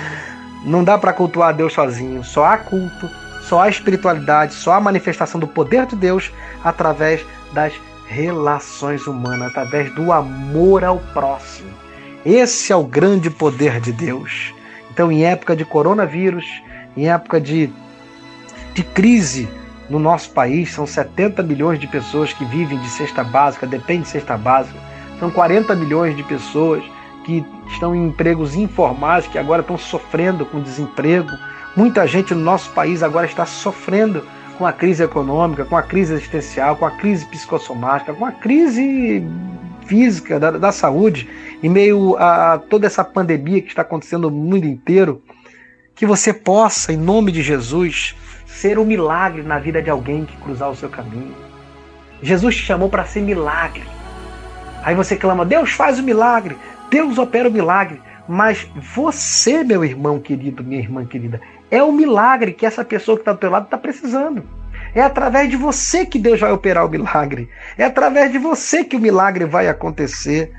Não 0.64 0.82
dá 0.82 0.96
para 0.96 1.12
cultuar 1.12 1.50
a 1.50 1.52
Deus 1.52 1.74
sozinho, 1.74 2.24
só 2.24 2.46
há 2.46 2.56
culto, 2.56 3.10
só 3.42 3.60
há 3.60 3.68
espiritualidade, 3.68 4.54
só 4.54 4.72
há 4.72 4.80
manifestação 4.80 5.38
do 5.38 5.46
poder 5.46 5.84
de 5.84 5.96
Deus 5.96 6.32
através 6.64 7.24
das 7.52 7.74
relações 8.06 9.06
humanas, 9.06 9.48
através 9.48 9.94
do 9.94 10.12
amor 10.12 10.82
ao 10.82 10.98
próximo. 11.12 11.68
Esse 12.24 12.72
é 12.72 12.76
o 12.76 12.84
grande 12.84 13.28
poder 13.28 13.80
de 13.80 13.92
Deus. 13.92 14.54
Então, 14.92 15.10
em 15.10 15.24
época 15.24 15.54
de 15.54 15.64
coronavírus, 15.64 16.62
em 16.96 17.08
época 17.08 17.40
de, 17.40 17.70
de 18.74 18.82
crise 18.82 19.48
no 19.88 19.98
nosso 19.98 20.30
país, 20.30 20.72
são 20.72 20.86
70 20.86 21.42
milhões 21.42 21.78
de 21.78 21.86
pessoas 21.86 22.32
que 22.32 22.44
vivem 22.44 22.78
de 22.78 22.88
cesta 22.88 23.24
básica, 23.24 23.66
dependem 23.66 24.02
de 24.02 24.08
cesta 24.08 24.36
básica. 24.36 24.78
São 25.18 25.30
40 25.30 25.74
milhões 25.74 26.16
de 26.16 26.22
pessoas 26.22 26.82
que 27.24 27.44
estão 27.68 27.94
em 27.94 28.06
empregos 28.06 28.54
informais, 28.54 29.26
que 29.26 29.38
agora 29.38 29.60
estão 29.60 29.76
sofrendo 29.76 30.46
com 30.46 30.60
desemprego. 30.60 31.30
Muita 31.76 32.06
gente 32.06 32.34
no 32.34 32.40
nosso 32.40 32.70
país 32.70 33.02
agora 33.02 33.26
está 33.26 33.46
sofrendo 33.46 34.24
com 34.58 34.66
a 34.66 34.72
crise 34.72 35.02
econômica, 35.02 35.64
com 35.64 35.76
a 35.76 35.82
crise 35.82 36.14
existencial, 36.14 36.76
com 36.76 36.86
a 36.86 36.90
crise 36.90 37.24
psicossomática, 37.26 38.12
com 38.12 38.26
a 38.26 38.32
crise 38.32 39.24
física 39.86 40.38
da, 40.38 40.52
da 40.52 40.72
saúde 40.72 41.28
em 41.62 41.68
meio 41.68 42.16
a 42.16 42.58
toda 42.58 42.86
essa 42.86 43.04
pandemia 43.04 43.60
que 43.60 43.68
está 43.68 43.82
acontecendo 43.82 44.30
no 44.30 44.36
mundo 44.36 44.64
inteiro, 44.64 45.22
que 45.94 46.06
você 46.06 46.32
possa, 46.32 46.92
em 46.92 46.96
nome 46.96 47.30
de 47.30 47.42
Jesus, 47.42 48.16
ser 48.46 48.78
um 48.78 48.84
milagre 48.84 49.42
na 49.42 49.58
vida 49.58 49.82
de 49.82 49.90
alguém 49.90 50.24
que 50.24 50.36
cruzar 50.38 50.70
o 50.70 50.76
seu 50.76 50.88
caminho. 50.88 51.34
Jesus 52.22 52.56
te 52.56 52.62
chamou 52.62 52.88
para 52.88 53.04
ser 53.04 53.20
milagre. 53.20 53.84
Aí 54.82 54.94
você 54.94 55.16
clama: 55.16 55.44
Deus 55.44 55.72
faz 55.72 55.98
o 55.98 56.02
milagre, 56.02 56.56
Deus 56.90 57.18
opera 57.18 57.48
o 57.48 57.52
milagre. 57.52 58.00
Mas 58.28 58.68
você, 58.94 59.64
meu 59.64 59.84
irmão 59.84 60.20
querido, 60.20 60.62
minha 60.62 60.80
irmã 60.80 61.04
querida, 61.04 61.40
é 61.70 61.82
o 61.82 61.90
milagre 61.90 62.52
que 62.52 62.64
essa 62.64 62.84
pessoa 62.84 63.16
que 63.16 63.22
está 63.22 63.32
do 63.32 63.38
teu 63.38 63.50
lado 63.50 63.64
está 63.64 63.76
precisando. 63.76 64.44
É 64.94 65.02
através 65.02 65.50
de 65.50 65.56
você 65.56 66.06
que 66.06 66.18
Deus 66.18 66.40
vai 66.40 66.52
operar 66.52 66.86
o 66.86 66.88
milagre. 66.88 67.48
É 67.76 67.84
através 67.84 68.30
de 68.30 68.38
você 68.38 68.84
que 68.84 68.96
o 68.96 69.00
milagre 69.00 69.44
vai 69.44 69.68
acontecer. 69.68 70.52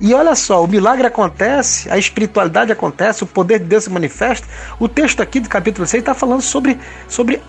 E 0.00 0.14
olha 0.14 0.34
só, 0.36 0.62
o 0.62 0.68
milagre 0.68 1.06
acontece, 1.06 1.90
a 1.90 1.98
espiritualidade 1.98 2.70
acontece, 2.70 3.24
o 3.24 3.26
poder 3.26 3.58
de 3.58 3.64
Deus 3.64 3.84
se 3.84 3.90
manifesta. 3.90 4.46
O 4.78 4.88
texto 4.88 5.20
aqui 5.20 5.40
do 5.40 5.48
capítulo 5.48 5.86
6 5.86 6.02
está 6.02 6.14
falando 6.14 6.40
sobre, 6.40 6.78
sobre 7.08 7.42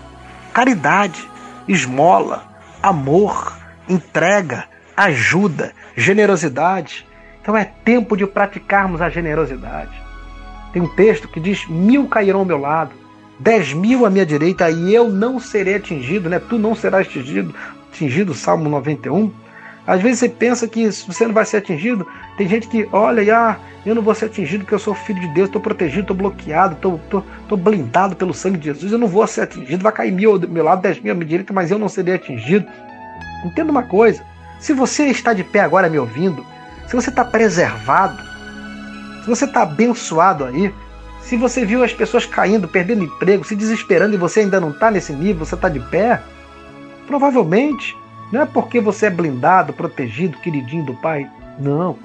caridade, 0.52 1.28
esmola, 1.68 2.44
amor, 2.82 3.56
entrega, 3.88 4.64
ajuda, 4.96 5.72
generosidade. 5.96 7.06
Então 7.40 7.56
é 7.56 7.64
tempo 7.64 8.16
de 8.16 8.26
praticarmos 8.26 9.00
a 9.00 9.08
generosidade. 9.08 9.92
Tem 10.72 10.82
um 10.82 10.88
texto 10.88 11.28
que 11.28 11.38
diz: 11.38 11.68
mil 11.68 12.08
cairão 12.08 12.40
ao 12.40 12.44
meu 12.44 12.58
lado, 12.58 12.92
dez 13.38 13.72
mil 13.72 14.04
à 14.04 14.10
minha 14.10 14.26
direita, 14.26 14.68
e 14.70 14.92
eu 14.92 15.08
não 15.08 15.38
serei 15.38 15.76
atingido, 15.76 16.28
né? 16.28 16.40
Tu 16.40 16.58
não 16.58 16.74
serás 16.74 17.06
atingido, 17.06 17.54
atingido, 17.92 18.34
Salmo 18.34 18.68
91. 18.68 19.32
Às 19.86 20.00
vezes 20.00 20.18
você 20.20 20.28
pensa 20.28 20.68
que 20.68 20.86
você 20.90 21.26
não 21.26 21.34
vai 21.34 21.44
ser 21.44 21.58
atingido. 21.58 22.06
Tem 22.36 22.48
gente 22.48 22.68
que 22.68 22.88
olha 22.92 23.22
e 23.22 23.30
ah, 23.30 23.58
eu 23.84 23.94
não 23.94 24.02
vou 24.02 24.14
ser 24.14 24.26
atingido 24.26 24.64
porque 24.64 24.74
eu 24.74 24.78
sou 24.78 24.94
filho 24.94 25.20
de 25.20 25.28
Deus, 25.28 25.48
estou 25.48 25.60
protegido, 25.60 26.02
estou 26.02 26.16
bloqueado, 26.16 26.74
estou 26.74 27.58
blindado 27.58 28.14
pelo 28.14 28.34
sangue 28.34 28.58
de 28.58 28.66
Jesus, 28.66 28.92
eu 28.92 28.98
não 28.98 29.08
vou 29.08 29.26
ser 29.26 29.42
atingido, 29.42 29.82
vai 29.82 29.92
cair 29.92 30.12
mil 30.12 30.32
ao 30.32 30.38
meu 30.38 30.64
lado, 30.64 30.82
dez 30.82 31.00
mil 31.00 31.12
à 31.12 31.14
minha 31.14 31.26
direita, 31.26 31.52
mas 31.52 31.70
eu 31.70 31.78
não 31.78 31.88
serei 31.88 32.14
atingido. 32.14 32.66
Entenda 33.44 33.70
uma 33.70 33.82
coisa: 33.82 34.22
se 34.58 34.72
você 34.72 35.06
está 35.06 35.32
de 35.32 35.42
pé 35.42 35.60
agora 35.60 35.88
me 35.88 35.98
ouvindo, 35.98 36.44
se 36.86 36.94
você 36.94 37.08
está 37.08 37.24
preservado, 37.24 38.22
se 39.22 39.28
você 39.28 39.46
está 39.46 39.62
abençoado 39.62 40.44
aí, 40.44 40.72
se 41.22 41.36
você 41.36 41.64
viu 41.64 41.82
as 41.82 41.92
pessoas 41.92 42.26
caindo, 42.26 42.68
perdendo 42.68 43.04
emprego, 43.04 43.44
se 43.44 43.56
desesperando 43.56 44.14
e 44.14 44.18
você 44.18 44.40
ainda 44.40 44.60
não 44.60 44.70
está 44.70 44.90
nesse 44.90 45.12
nível, 45.12 45.46
você 45.46 45.54
está 45.54 45.68
de 45.68 45.80
pé, 45.80 46.20
provavelmente 47.06 47.96
não 48.32 48.42
é 48.42 48.46
porque 48.46 48.80
você 48.80 49.06
é 49.06 49.10
blindado, 49.10 49.72
protegido, 49.72 50.38
queridinho 50.38 50.84
do 50.84 50.94
Pai. 50.94 51.28
Não. 51.58 51.96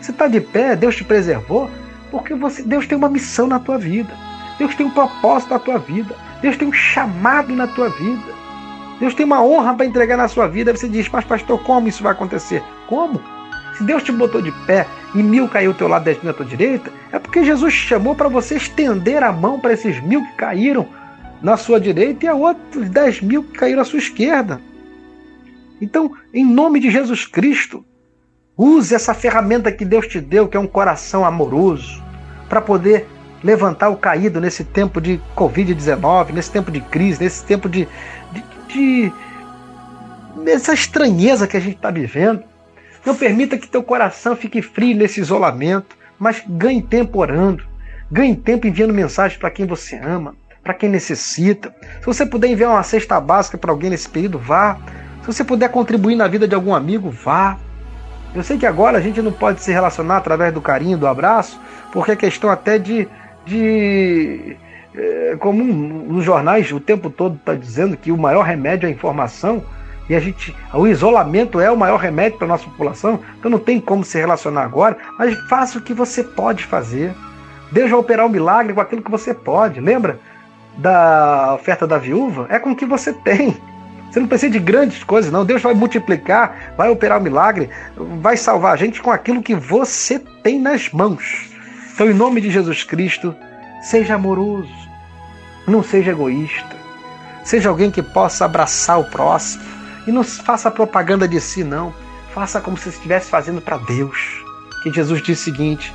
Você 0.00 0.10
está 0.10 0.28
de 0.28 0.40
pé, 0.40 0.76
Deus 0.76 0.96
te 0.96 1.04
preservou, 1.04 1.70
porque 2.10 2.34
você, 2.34 2.62
Deus 2.62 2.86
tem 2.86 2.96
uma 2.96 3.08
missão 3.08 3.46
na 3.46 3.58
tua 3.58 3.78
vida. 3.78 4.12
Deus 4.58 4.74
tem 4.74 4.86
um 4.86 4.90
propósito 4.90 5.50
na 5.50 5.58
tua 5.58 5.78
vida. 5.78 6.14
Deus 6.40 6.56
tem 6.56 6.68
um 6.68 6.72
chamado 6.72 7.54
na 7.54 7.66
tua 7.66 7.88
vida. 7.88 8.32
Deus 9.00 9.14
tem 9.14 9.26
uma 9.26 9.42
honra 9.42 9.74
para 9.74 9.86
entregar 9.86 10.16
na 10.16 10.28
sua 10.28 10.46
vida. 10.46 10.74
Você 10.76 10.88
diz, 10.88 11.08
mas 11.08 11.24
pastor, 11.24 11.60
como 11.62 11.88
isso 11.88 12.02
vai 12.02 12.12
acontecer? 12.12 12.62
Como? 12.86 13.20
Se 13.76 13.84
Deus 13.84 14.02
te 14.02 14.12
botou 14.12 14.42
de 14.42 14.52
pé 14.66 14.86
e 15.14 15.22
mil 15.22 15.48
caiu 15.48 15.70
ao 15.70 15.76
teu 15.76 15.88
lado, 15.88 16.04
dez 16.04 16.22
mil 16.22 16.30
à 16.30 16.34
tua 16.34 16.46
direita, 16.46 16.90
é 17.10 17.18
porque 17.18 17.44
Jesus 17.44 17.74
te 17.74 17.88
chamou 17.88 18.14
para 18.14 18.28
você 18.28 18.56
estender 18.56 19.22
a 19.22 19.32
mão 19.32 19.58
para 19.58 19.72
esses 19.72 20.00
mil 20.02 20.22
que 20.24 20.32
caíram 20.34 20.86
na 21.40 21.56
sua 21.56 21.80
direita 21.80 22.26
e 22.26 22.28
a 22.28 22.34
outros 22.34 22.88
dez 22.90 23.20
mil 23.20 23.42
que 23.42 23.58
caíram 23.58 23.82
à 23.82 23.84
sua 23.84 23.98
esquerda. 23.98 24.60
Então, 25.82 26.12
em 26.32 26.44
nome 26.44 26.78
de 26.78 26.92
Jesus 26.92 27.26
Cristo, 27.26 27.84
use 28.56 28.94
essa 28.94 29.12
ferramenta 29.12 29.72
que 29.72 29.84
Deus 29.84 30.06
te 30.06 30.20
deu, 30.20 30.46
que 30.46 30.56
é 30.56 30.60
um 30.60 30.66
coração 30.66 31.24
amoroso, 31.24 32.00
para 32.48 32.60
poder 32.60 33.08
levantar 33.42 33.88
o 33.88 33.96
caído 33.96 34.40
nesse 34.40 34.62
tempo 34.62 35.00
de 35.00 35.20
Covid-19, 35.36 36.30
nesse 36.30 36.52
tempo 36.52 36.70
de 36.70 36.80
crise, 36.80 37.24
nesse 37.24 37.44
tempo 37.44 37.68
de, 37.68 37.88
de, 38.32 38.44
de 38.68 39.12
nessa 40.36 40.72
estranheza 40.72 41.48
que 41.48 41.56
a 41.56 41.60
gente 41.60 41.74
está 41.74 41.90
vivendo. 41.90 42.44
Não 43.04 43.16
permita 43.16 43.58
que 43.58 43.66
teu 43.66 43.82
coração 43.82 44.36
fique 44.36 44.62
frio 44.62 44.96
nesse 44.96 45.20
isolamento, 45.20 45.96
mas 46.16 46.44
ganhe 46.46 46.80
tempo 46.80 47.18
orando, 47.18 47.64
ganhe 48.08 48.36
tempo 48.36 48.68
enviando 48.68 48.94
mensagens 48.94 49.36
para 49.36 49.50
quem 49.50 49.66
você 49.66 49.96
ama, 49.96 50.36
para 50.62 50.74
quem 50.74 50.88
necessita. 50.88 51.74
Se 51.98 52.06
você 52.06 52.24
puder 52.24 52.46
enviar 52.46 52.70
uma 52.70 52.84
cesta 52.84 53.20
básica 53.20 53.58
para 53.58 53.72
alguém 53.72 53.90
nesse 53.90 54.08
período, 54.08 54.38
vá. 54.38 54.78
Se 55.22 55.26
você 55.26 55.44
puder 55.44 55.68
contribuir 55.70 56.16
na 56.16 56.26
vida 56.26 56.46
de 56.48 56.54
algum 56.54 56.74
amigo, 56.74 57.10
vá. 57.10 57.56
Eu 58.34 58.42
sei 58.42 58.58
que 58.58 58.66
agora 58.66 58.98
a 58.98 59.00
gente 59.00 59.22
não 59.22 59.32
pode 59.32 59.62
se 59.62 59.70
relacionar 59.70 60.16
através 60.16 60.52
do 60.52 60.60
carinho, 60.60 60.98
do 60.98 61.06
abraço, 61.06 61.60
porque 61.92 62.12
é 62.12 62.16
questão 62.16 62.50
até 62.50 62.78
de. 62.78 63.08
de 63.46 64.56
é, 64.94 65.36
como 65.38 65.64
nos 65.64 66.24
jornais 66.24 66.70
o 66.70 66.78
tempo 66.78 67.08
todo 67.08 67.36
está 67.36 67.54
dizendo 67.54 67.96
que 67.96 68.12
o 68.12 68.16
maior 68.18 68.42
remédio 68.42 68.86
é 68.86 68.90
a 68.90 68.92
informação, 68.92 69.62
e 70.08 70.14
a 70.14 70.20
gente, 70.20 70.54
o 70.74 70.86
isolamento 70.86 71.60
é 71.60 71.70
o 71.70 71.76
maior 71.76 71.98
remédio 71.98 72.36
para 72.36 72.46
a 72.46 72.48
nossa 72.48 72.64
população, 72.64 73.20
então 73.38 73.50
não 73.50 73.58
tem 73.58 73.80
como 73.80 74.04
se 74.04 74.18
relacionar 74.18 74.62
agora, 74.62 74.98
mas 75.18 75.38
faça 75.48 75.78
o 75.78 75.80
que 75.80 75.94
você 75.94 76.24
pode 76.24 76.64
fazer. 76.64 77.14
Deus 77.70 77.90
vai 77.90 77.98
operar 77.98 78.26
um 78.26 78.28
milagre 78.28 78.74
com 78.74 78.80
aquilo 78.80 79.02
que 79.02 79.10
você 79.10 79.32
pode. 79.32 79.80
Lembra 79.80 80.18
da 80.76 81.54
oferta 81.54 81.86
da 81.86 81.96
viúva? 81.96 82.46
É 82.50 82.58
com 82.58 82.72
o 82.72 82.76
que 82.76 82.84
você 82.84 83.12
tem. 83.12 83.56
Você 84.12 84.20
não 84.20 84.28
precisa 84.28 84.52
de 84.52 84.58
grandes 84.58 85.02
coisas, 85.02 85.32
não. 85.32 85.42
Deus 85.42 85.62
vai 85.62 85.72
multiplicar, 85.72 86.74
vai 86.76 86.90
operar 86.90 87.16
o 87.16 87.20
um 87.22 87.24
milagre, 87.24 87.70
vai 88.20 88.36
salvar 88.36 88.74
a 88.74 88.76
gente 88.76 89.00
com 89.00 89.10
aquilo 89.10 89.42
que 89.42 89.54
você 89.54 90.18
tem 90.18 90.60
nas 90.60 90.90
mãos. 90.90 91.48
Então, 91.94 92.10
em 92.10 92.12
nome 92.12 92.42
de 92.42 92.50
Jesus 92.50 92.84
Cristo, 92.84 93.34
seja 93.80 94.16
amoroso, 94.16 94.68
não 95.66 95.82
seja 95.82 96.10
egoísta, 96.10 96.76
seja 97.42 97.70
alguém 97.70 97.90
que 97.90 98.02
possa 98.02 98.44
abraçar 98.44 99.00
o 99.00 99.04
próximo 99.04 99.64
e 100.06 100.12
não 100.12 100.22
faça 100.22 100.70
propaganda 100.70 101.26
de 101.26 101.40
si, 101.40 101.64
não. 101.64 101.94
Faça 102.34 102.60
como 102.60 102.76
se 102.76 102.90
estivesse 102.90 103.30
fazendo 103.30 103.62
para 103.62 103.78
Deus. 103.78 104.44
Que 104.82 104.92
Jesus 104.92 105.22
disse 105.22 105.40
o 105.40 105.44
seguinte: 105.44 105.94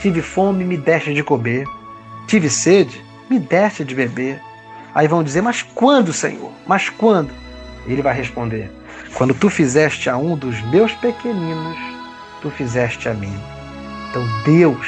Tive 0.00 0.20
fome, 0.20 0.64
me 0.64 0.76
deste 0.76 1.14
de 1.14 1.22
comer. 1.22 1.66
Tive 2.26 2.50
sede, 2.50 3.02
me 3.30 3.38
deste 3.38 3.84
de 3.86 3.94
beber. 3.94 4.38
Aí 4.94 5.08
vão 5.08 5.22
dizer: 5.22 5.42
Mas 5.42 5.62
quando, 5.62 6.12
Senhor? 6.12 6.52
Mas 6.66 6.88
quando? 6.88 7.30
Ele 7.86 8.02
vai 8.02 8.14
responder: 8.14 8.70
Quando 9.14 9.34
tu 9.34 9.48
fizeste 9.48 10.08
a 10.10 10.16
um 10.16 10.36
dos 10.36 10.60
meus 10.62 10.92
pequeninos, 10.92 11.76
tu 12.40 12.50
fizeste 12.50 13.08
a 13.08 13.14
mim. 13.14 13.34
Então 14.10 14.22
Deus, 14.44 14.86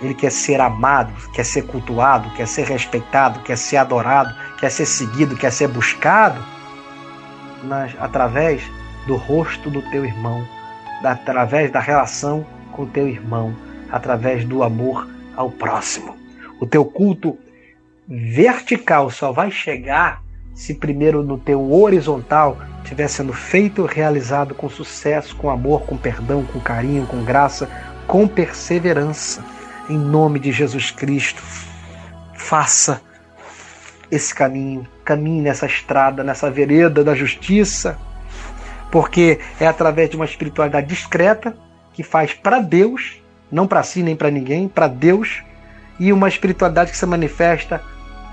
ele 0.00 0.14
quer 0.14 0.32
ser 0.32 0.60
amado, 0.60 1.12
quer 1.32 1.44
ser 1.44 1.62
cultuado, 1.62 2.30
quer 2.30 2.46
ser 2.46 2.66
respeitado, 2.66 3.40
quer 3.40 3.56
ser 3.56 3.76
adorado, 3.76 4.34
quer 4.58 4.70
ser 4.70 4.86
seguido, 4.86 5.36
quer 5.36 5.52
ser 5.52 5.68
buscado 5.68 6.42
nas, 7.62 7.92
através 8.00 8.62
do 9.06 9.16
rosto 9.16 9.70
do 9.70 9.82
teu 9.90 10.04
irmão, 10.04 10.46
através 11.04 11.70
da 11.70 11.80
relação 11.80 12.44
com 12.72 12.82
o 12.82 12.86
teu 12.86 13.08
irmão, 13.08 13.54
através 13.90 14.44
do 14.44 14.62
amor 14.62 15.08
ao 15.36 15.50
próximo. 15.50 16.16
O 16.60 16.66
teu 16.66 16.84
culto 16.84 17.38
vertical 18.14 19.08
só 19.08 19.32
vai 19.32 19.50
chegar 19.50 20.22
se 20.54 20.74
primeiro 20.74 21.22
no 21.22 21.38
teu 21.38 21.72
horizontal 21.72 22.58
estiver 22.82 23.08
sendo 23.08 23.32
feito, 23.32 23.86
realizado 23.86 24.54
com 24.54 24.68
sucesso, 24.68 25.34
com 25.36 25.48
amor, 25.48 25.82
com 25.82 25.96
perdão, 25.96 26.44
com 26.44 26.60
carinho, 26.60 27.06
com 27.06 27.24
graça, 27.24 27.70
com 28.06 28.28
perseverança. 28.28 29.42
Em 29.88 29.96
nome 29.96 30.38
de 30.38 30.52
Jesus 30.52 30.90
Cristo, 30.90 31.42
faça 32.34 33.00
esse 34.10 34.34
caminho, 34.34 34.86
caminhe 35.04 35.40
nessa 35.40 35.64
estrada, 35.64 36.22
nessa 36.22 36.50
vereda 36.50 37.02
da 37.02 37.14
justiça, 37.14 37.98
porque 38.90 39.40
é 39.58 39.66
através 39.66 40.10
de 40.10 40.16
uma 40.16 40.26
espiritualidade 40.26 40.86
discreta 40.86 41.56
que 41.94 42.02
faz 42.02 42.34
para 42.34 42.60
Deus, 42.60 43.22
não 43.50 43.66
para 43.66 43.82
si 43.82 44.02
nem 44.02 44.14
para 44.14 44.30
ninguém, 44.30 44.68
para 44.68 44.86
Deus, 44.86 45.42
e 45.98 46.12
uma 46.12 46.28
espiritualidade 46.28 46.90
que 46.90 46.96
se 46.96 47.06
manifesta 47.06 47.80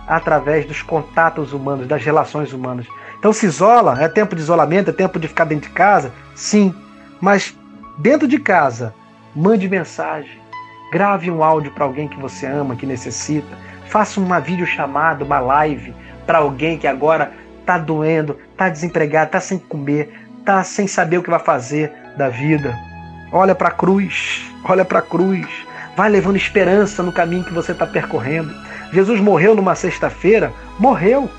através 0.10 0.66
dos 0.66 0.82
contatos 0.82 1.54
humanos, 1.54 1.88
das 1.88 2.04
relações 2.04 2.52
humanas. 2.52 2.88
Então 3.20 3.32
se 3.32 3.46
isola, 3.46 4.02
é 4.02 4.10
tempo 4.10 4.36
de 4.36 4.42
isolamento, 4.42 4.90
é 4.90 4.94
tempo 4.94 5.20
de 5.20 5.28
ficar 5.28 5.46
dentro 5.46 5.70
de 5.70 5.76
casa? 5.76 6.12
Sim, 6.34 6.74
mas 7.22 7.56
dentro 8.00 8.28
de 8.28 8.40
casa, 8.40 8.94
mande 9.36 9.70
mensagem, 9.70 10.42
grave 10.92 11.30
um 11.30 11.44
áudio 11.44 11.72
para 11.72 11.86
alguém 11.86 12.08
que 12.08 12.20
você 12.20 12.48
ama, 12.48 12.76
que 12.76 12.88
necessita, 12.88 13.56
faça 13.86 14.20
uma 14.20 14.40
videochamada, 14.40 15.24
uma 15.24 15.40
live 15.40 15.94
para 16.26 16.40
alguém 16.40 16.78
que 16.78 16.88
agora 16.88 17.32
está 17.60 17.78
doendo, 17.78 18.36
está 18.52 18.68
desempregado, 18.68 19.28
está 19.28 19.40
sem 19.40 19.60
comer, 19.60 20.12
está 20.40 20.64
sem 20.64 20.88
saber 20.88 21.20
o 21.20 21.24
que 21.24 21.30
vai 21.30 21.40
fazer 21.40 21.92
da 22.18 22.30
vida. 22.30 22.76
Olha 23.32 23.54
para 23.54 23.68
a 23.68 23.72
cruz, 23.72 24.44
olha 24.64 24.84
para 24.84 25.00
a 25.00 25.04
cruz, 25.04 25.48
vai 25.96 26.10
levando 26.10 26.36
esperança 26.36 27.04
no 27.04 27.12
caminho 27.12 27.44
que 27.44 27.54
você 27.54 27.74
está 27.74 27.86
percorrendo. 27.86 28.52
Jesus 28.92 29.20
morreu 29.20 29.56
numa 29.56 29.76
sexta-feira, 29.76 30.54
morreu. 30.78 31.30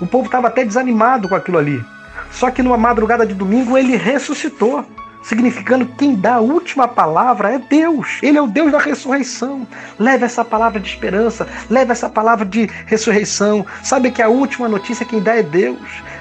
O 0.00 0.06
povo 0.06 0.26
estava 0.26 0.48
até 0.48 0.64
desanimado 0.64 1.28
com 1.28 1.34
aquilo 1.34 1.58
ali. 1.58 1.84
Só 2.30 2.50
que 2.50 2.62
numa 2.62 2.76
madrugada 2.76 3.26
de 3.26 3.34
domingo 3.34 3.76
ele 3.76 3.96
ressuscitou 3.96 4.84
significando 5.22 5.84
que 5.84 5.96
quem 5.96 6.14
dá 6.14 6.36
a 6.36 6.40
última 6.40 6.88
palavra 6.88 7.52
é 7.52 7.58
Deus. 7.58 8.18
Ele 8.22 8.38
é 8.38 8.42
o 8.42 8.46
Deus 8.46 8.72
da 8.72 8.78
ressurreição. 8.78 9.66
Leve 9.98 10.24
essa 10.24 10.44
palavra 10.44 10.80
de 10.80 10.88
esperança, 10.88 11.46
leve 11.68 11.92
essa 11.92 12.08
palavra 12.08 12.46
de 12.46 12.68
ressurreição. 12.86 13.66
Sabe 13.82 14.10
que 14.10 14.22
a 14.22 14.28
última 14.28 14.68
notícia 14.68 15.04
quem 15.04 15.20
dá 15.20 15.36
é 15.36 15.42
Deus. 15.42 15.78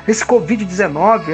Esse 0.08 0.26
Covid-19, 0.26 1.30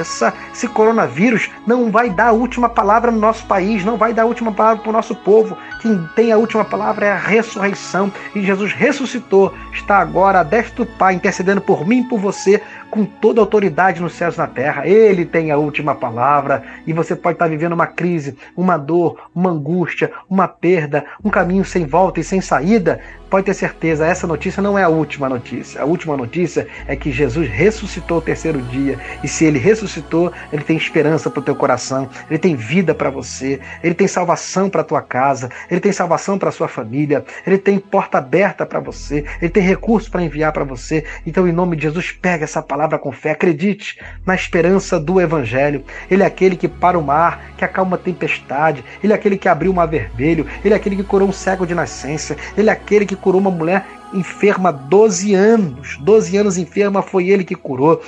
esse 0.51 0.67
coronavírus 0.67 1.49
não 1.67 1.91
vai 1.91 2.09
dar 2.09 2.29
a 2.29 2.31
última 2.31 2.67
palavra 2.67 3.11
no 3.11 3.19
nosso 3.19 3.45
país, 3.45 3.85
não 3.85 3.97
vai 3.97 4.13
dar 4.13 4.23
a 4.23 4.25
última 4.25 4.51
palavra 4.51 4.81
para 4.81 4.89
o 4.89 4.93
nosso 4.93 5.15
povo. 5.15 5.55
Quem 5.79 6.09
tem 6.15 6.31
a 6.31 6.37
última 6.37 6.65
palavra 6.65 7.05
é 7.05 7.11
a 7.11 7.17
ressurreição. 7.17 8.11
E 8.33 8.41
Jesus 8.41 8.73
ressuscitou, 8.73 9.53
está 9.71 9.97
agora 9.97 10.39
a 10.39 10.43
destra 10.43 10.85
do 10.85 10.91
Pai, 10.93 11.13
intercedendo 11.13 11.61
por 11.61 11.85
mim 11.87 11.99
e 11.99 12.07
por 12.07 12.19
você, 12.19 12.61
com 12.89 13.05
toda 13.05 13.39
a 13.39 13.43
autoridade 13.43 14.01
nos 14.01 14.13
céus 14.13 14.35
e 14.35 14.37
na 14.39 14.47
terra. 14.47 14.87
Ele 14.87 15.25
tem 15.25 15.51
a 15.51 15.57
última 15.57 15.93
palavra. 15.93 16.63
E 16.87 16.93
você 16.93 17.15
pode 17.15 17.35
estar 17.35 17.47
vivendo 17.47 17.73
uma 17.73 17.85
crise, 17.87 18.37
uma 18.55 18.77
dor, 18.77 19.29
uma 19.35 19.51
angústia, 19.51 20.11
uma 20.29 20.47
perda, 20.47 21.05
um 21.23 21.29
caminho 21.29 21.65
sem 21.65 21.85
volta 21.85 22.19
e 22.19 22.23
sem 22.23 22.41
saída 22.41 22.99
pode 23.33 23.47
ter 23.47 23.55
certeza, 23.55 24.05
essa 24.05 24.27
notícia 24.27 24.61
não 24.61 24.77
é 24.77 24.83
a 24.83 24.89
última 24.89 25.27
notícia. 25.27 25.81
A 25.81 25.85
última 25.85 26.15
notícia 26.15 26.67
é 26.87 26.95
que 26.95 27.11
Jesus 27.11 27.49
ressuscitou 27.49 28.19
o 28.19 28.21
terceiro 28.21 28.61
dia. 28.61 28.99
E 29.23 29.27
se 29.27 29.43
ele 29.43 29.57
ressuscitou, 29.57 30.31
ele 30.51 30.63
tem 30.63 30.77
esperança 30.77 31.31
para 31.31 31.39
o 31.39 31.43
teu 31.43 31.55
coração, 31.55 32.07
ele 32.29 32.37
tem 32.37 32.55
vida 32.55 32.93
para 32.93 33.09
você, 33.09 33.59
ele 33.83 33.95
tem 33.95 34.07
salvação 34.07 34.69
para 34.69 34.81
a 34.81 34.83
tua 34.83 35.01
casa, 35.01 35.49
ele 35.67 35.81
tem 35.81 35.91
salvação 35.91 36.37
para 36.37 36.49
a 36.49 36.51
sua 36.51 36.67
família, 36.67 37.25
ele 37.43 37.57
tem 37.57 37.79
porta 37.79 38.19
aberta 38.19 38.67
para 38.67 38.79
você, 38.79 39.25
ele 39.41 39.49
tem 39.49 39.63
recursos 39.63 40.07
para 40.07 40.21
enviar 40.21 40.51
para 40.51 40.63
você. 40.63 41.03
Então, 41.25 41.47
em 41.47 41.51
nome 41.51 41.75
de 41.75 41.81
Jesus, 41.81 42.11
pega 42.11 42.43
essa 42.43 42.61
palavra 42.61 42.99
com 42.99 43.11
fé, 43.11 43.31
acredite 43.31 43.99
na 44.23 44.35
esperança 44.35 44.99
do 44.99 45.19
Evangelho. 45.19 45.83
Ele 46.07 46.21
é 46.21 46.27
aquele 46.27 46.55
que 46.55 46.67
para 46.67 46.99
o 46.99 47.03
mar, 47.03 47.55
que 47.57 47.65
acalma 47.65 47.95
a 47.95 47.99
tempestade, 47.99 48.85
ele 49.03 49.11
é 49.11 49.15
aquele 49.15 49.39
que 49.39 49.49
abriu 49.49 49.71
o 49.71 49.73
mar 49.73 49.87
vermelho, 49.87 50.45
ele 50.63 50.75
é 50.75 50.77
aquele 50.77 50.97
que 50.97 51.03
curou 51.03 51.27
um 51.27 51.33
cego 51.33 51.65
de 51.65 51.73
nascença, 51.73 52.37
ele 52.55 52.69
é 52.69 52.73
aquele 52.73 53.07
que 53.07 53.22
curou 53.23 53.39
uma 53.39 53.49
mulher 53.49 53.85
enferma 54.13 54.71
12 54.71 55.33
anos. 55.33 55.97
12 55.97 56.37
anos 56.37 56.57
enferma 56.57 57.01
foi 57.01 57.29
ele 57.29 57.43
que 57.43 57.55
curou. 57.55 58.01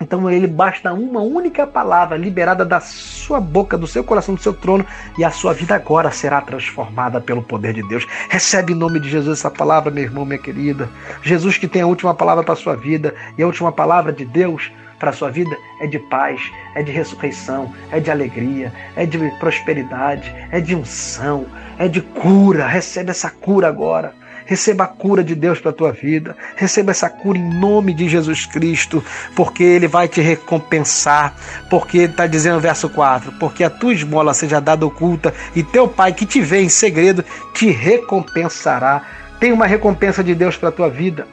Então 0.00 0.30
ele 0.30 0.46
basta 0.46 0.92
uma 0.94 1.20
única 1.20 1.66
palavra 1.66 2.16
liberada 2.16 2.64
da 2.64 2.80
sua 2.80 3.38
boca, 3.38 3.76
do 3.76 3.86
seu 3.86 4.02
coração, 4.02 4.34
do 4.34 4.40
seu 4.40 4.54
trono, 4.54 4.84
e 5.18 5.24
a 5.24 5.30
sua 5.30 5.52
vida 5.52 5.74
agora 5.74 6.10
será 6.10 6.40
transformada 6.40 7.20
pelo 7.20 7.42
poder 7.42 7.74
de 7.74 7.86
Deus. 7.86 8.06
Recebe 8.30 8.72
em 8.72 8.76
nome 8.76 8.98
de 8.98 9.10
Jesus 9.10 9.38
essa 9.38 9.50
palavra, 9.50 9.90
meu 9.90 10.04
irmão, 10.04 10.24
minha 10.24 10.38
querida. 10.38 10.88
Jesus 11.22 11.58
que 11.58 11.68
tem 11.68 11.82
a 11.82 11.86
última 11.86 12.14
palavra 12.14 12.42
para 12.42 12.54
a 12.54 12.56
sua 12.56 12.76
vida, 12.76 13.14
e 13.36 13.42
a 13.42 13.46
última 13.46 13.70
palavra 13.70 14.10
de 14.10 14.24
Deus 14.24 14.70
para 14.98 15.10
a 15.10 15.12
sua 15.12 15.30
vida 15.30 15.54
é 15.80 15.86
de 15.86 15.98
paz, 15.98 16.40
é 16.74 16.82
de 16.82 16.92
ressurreição, 16.92 17.74
é 17.90 18.00
de 18.00 18.10
alegria, 18.10 18.72
é 18.96 19.04
de 19.04 19.18
prosperidade, 19.38 20.34
é 20.50 20.60
de 20.60 20.74
unção, 20.74 21.46
é 21.78 21.88
de 21.88 22.00
cura. 22.00 22.66
Recebe 22.66 23.10
essa 23.10 23.30
cura 23.30 23.68
agora. 23.68 24.14
Receba 24.50 24.82
a 24.82 24.88
cura 24.88 25.22
de 25.22 25.36
Deus 25.36 25.60
para 25.60 25.70
a 25.70 25.72
tua 25.72 25.92
vida. 25.92 26.36
Receba 26.56 26.90
essa 26.90 27.08
cura 27.08 27.38
em 27.38 27.54
nome 27.54 27.94
de 27.94 28.08
Jesus 28.08 28.46
Cristo, 28.46 29.00
porque 29.36 29.62
Ele 29.62 29.86
vai 29.86 30.08
te 30.08 30.20
recompensar. 30.20 31.36
Porque 31.70 31.98
Ele 31.98 32.06
está 32.06 32.26
dizendo 32.26 32.56
no 32.56 32.60
verso 32.60 32.88
4: 32.90 33.30
Porque 33.38 33.62
a 33.62 33.70
tua 33.70 33.92
esmola 33.92 34.34
seja 34.34 34.60
dada 34.60 34.84
oculta, 34.84 35.32
e 35.54 35.62
teu 35.62 35.86
Pai 35.86 36.12
que 36.12 36.26
te 36.26 36.40
vê 36.40 36.62
em 36.62 36.68
segredo 36.68 37.24
te 37.54 37.70
recompensará. 37.70 39.02
Tem 39.38 39.52
uma 39.52 39.68
recompensa 39.68 40.24
de 40.24 40.34
Deus 40.34 40.56
para 40.56 40.70
a 40.70 40.72
tua 40.72 40.90
vida. 40.90 41.28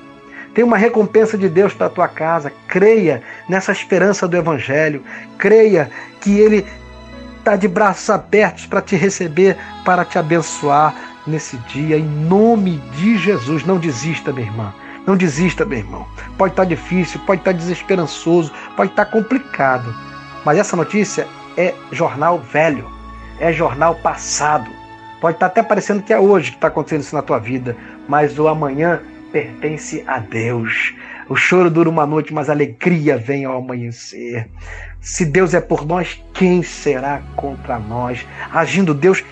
Tem 0.54 0.64
uma 0.64 0.78
recompensa 0.78 1.36
de 1.40 1.50
Deus 1.50 1.74
para 1.74 1.88
a 1.88 1.90
tua 1.90 2.08
casa. 2.08 2.54
Creia 2.68 3.24
nessa 3.50 3.72
esperança 3.72 4.28
do 4.28 4.38
Evangelho. 4.38 5.02
Creia 5.40 5.90
que 6.22 6.38
Ele 6.38 6.64
está 7.40 7.56
de 7.56 7.68
braços 7.68 8.12
abertos 8.12 8.68
para 8.68 8.80
te 8.80 8.96
receber, 8.96 9.58
para 9.84 10.06
te 10.06 10.20
abençoar 10.20 11.17
nesse 11.28 11.58
dia, 11.58 11.98
em 11.98 12.06
nome 12.06 12.78
de 12.96 13.18
Jesus. 13.18 13.64
Não 13.66 13.78
desista, 13.78 14.32
minha 14.32 14.48
irmã. 14.48 14.74
Não 15.06 15.16
desista, 15.16 15.66
meu 15.66 15.80
irmão. 15.80 16.06
Pode 16.38 16.54
estar 16.54 16.66
difícil, 16.66 17.20
pode 17.26 17.42
estar 17.42 17.52
desesperançoso, 17.52 18.52
pode 18.76 18.92
estar 18.92 19.06
complicado. 19.06 19.94
Mas 20.44 20.58
essa 20.58 20.76
notícia 20.76 21.28
é 21.56 21.74
jornal 21.92 22.40
velho, 22.40 22.90
é 23.40 23.52
jornal 23.54 23.96
passado. 23.96 24.70
Pode 25.22 25.38
estar 25.38 25.48
até 25.48 25.64
parecendo 25.64 26.04
que 26.04 26.14
é 26.14 26.20
hoje 26.20 26.52
que 26.52 26.58
está 26.58 26.68
acontecendo 26.68 27.02
isso 27.02 27.16
na 27.16 27.22
tua 27.22 27.40
vida, 27.40 27.76
mas 28.08 28.38
o 28.38 28.48
amanhã 28.48 29.02
pertence 29.32 30.04
a 30.08 30.20
Deus. 30.20 30.94
O 31.30 31.36
choro 31.36 31.70
dura 31.70 31.90
uma 31.90 32.06
noite, 32.06 32.34
mas 32.34 32.50
a 32.50 32.54
alegria 32.54 33.18
vem 33.18 33.44
ao 33.44 33.58
amanhecer. 33.58 34.48
Se 35.02 35.26
Deus 35.26 35.54
é 35.54 35.60
por 35.60 35.86
nós, 35.86 36.22
quem 36.34 36.64
será 36.64 37.22
contra 37.36 37.78
nós? 37.78 38.26
Agindo 38.54 38.94
Deus, 38.94 39.24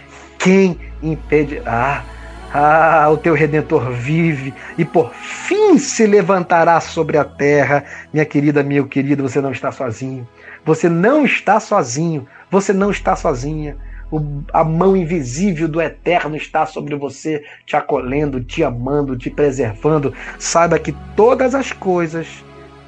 quem 0.46 0.78
impedirá? 1.02 2.06
Ah, 2.54 3.10
o 3.12 3.18
teu 3.18 3.34
redentor 3.34 3.90
vive 3.90 4.54
e 4.78 4.86
por 4.86 5.12
fim 5.12 5.80
se 5.80 6.06
levantará 6.06 6.80
sobre 6.80 7.18
a 7.18 7.26
terra. 7.26 7.84
Minha 8.14 8.26
querida, 8.26 8.62
meu 8.62 8.88
querido, 8.88 9.28
você 9.28 9.42
não 9.42 9.52
está 9.52 9.72
sozinho. 9.72 10.26
Você 10.64 10.88
não 10.88 11.26
está 11.26 11.60
sozinho. 11.60 12.28
Você 12.52 12.72
não 12.74 12.92
está 12.92 13.16
sozinha. 13.16 13.76
O, 14.12 14.22
a 14.54 14.64
mão 14.64 14.96
invisível 14.96 15.68
do 15.68 15.82
Eterno 15.82 16.36
está 16.36 16.68
sobre 16.68 16.96
você, 16.96 17.44
te 17.66 17.76
acolhendo, 17.76 18.40
te 18.40 18.64
amando, 18.64 19.18
te 19.18 19.32
preservando. 19.32 20.14
Saiba 20.38 20.78
que 20.78 20.92
todas 21.16 21.56
as 21.56 21.72
coisas 21.72 22.28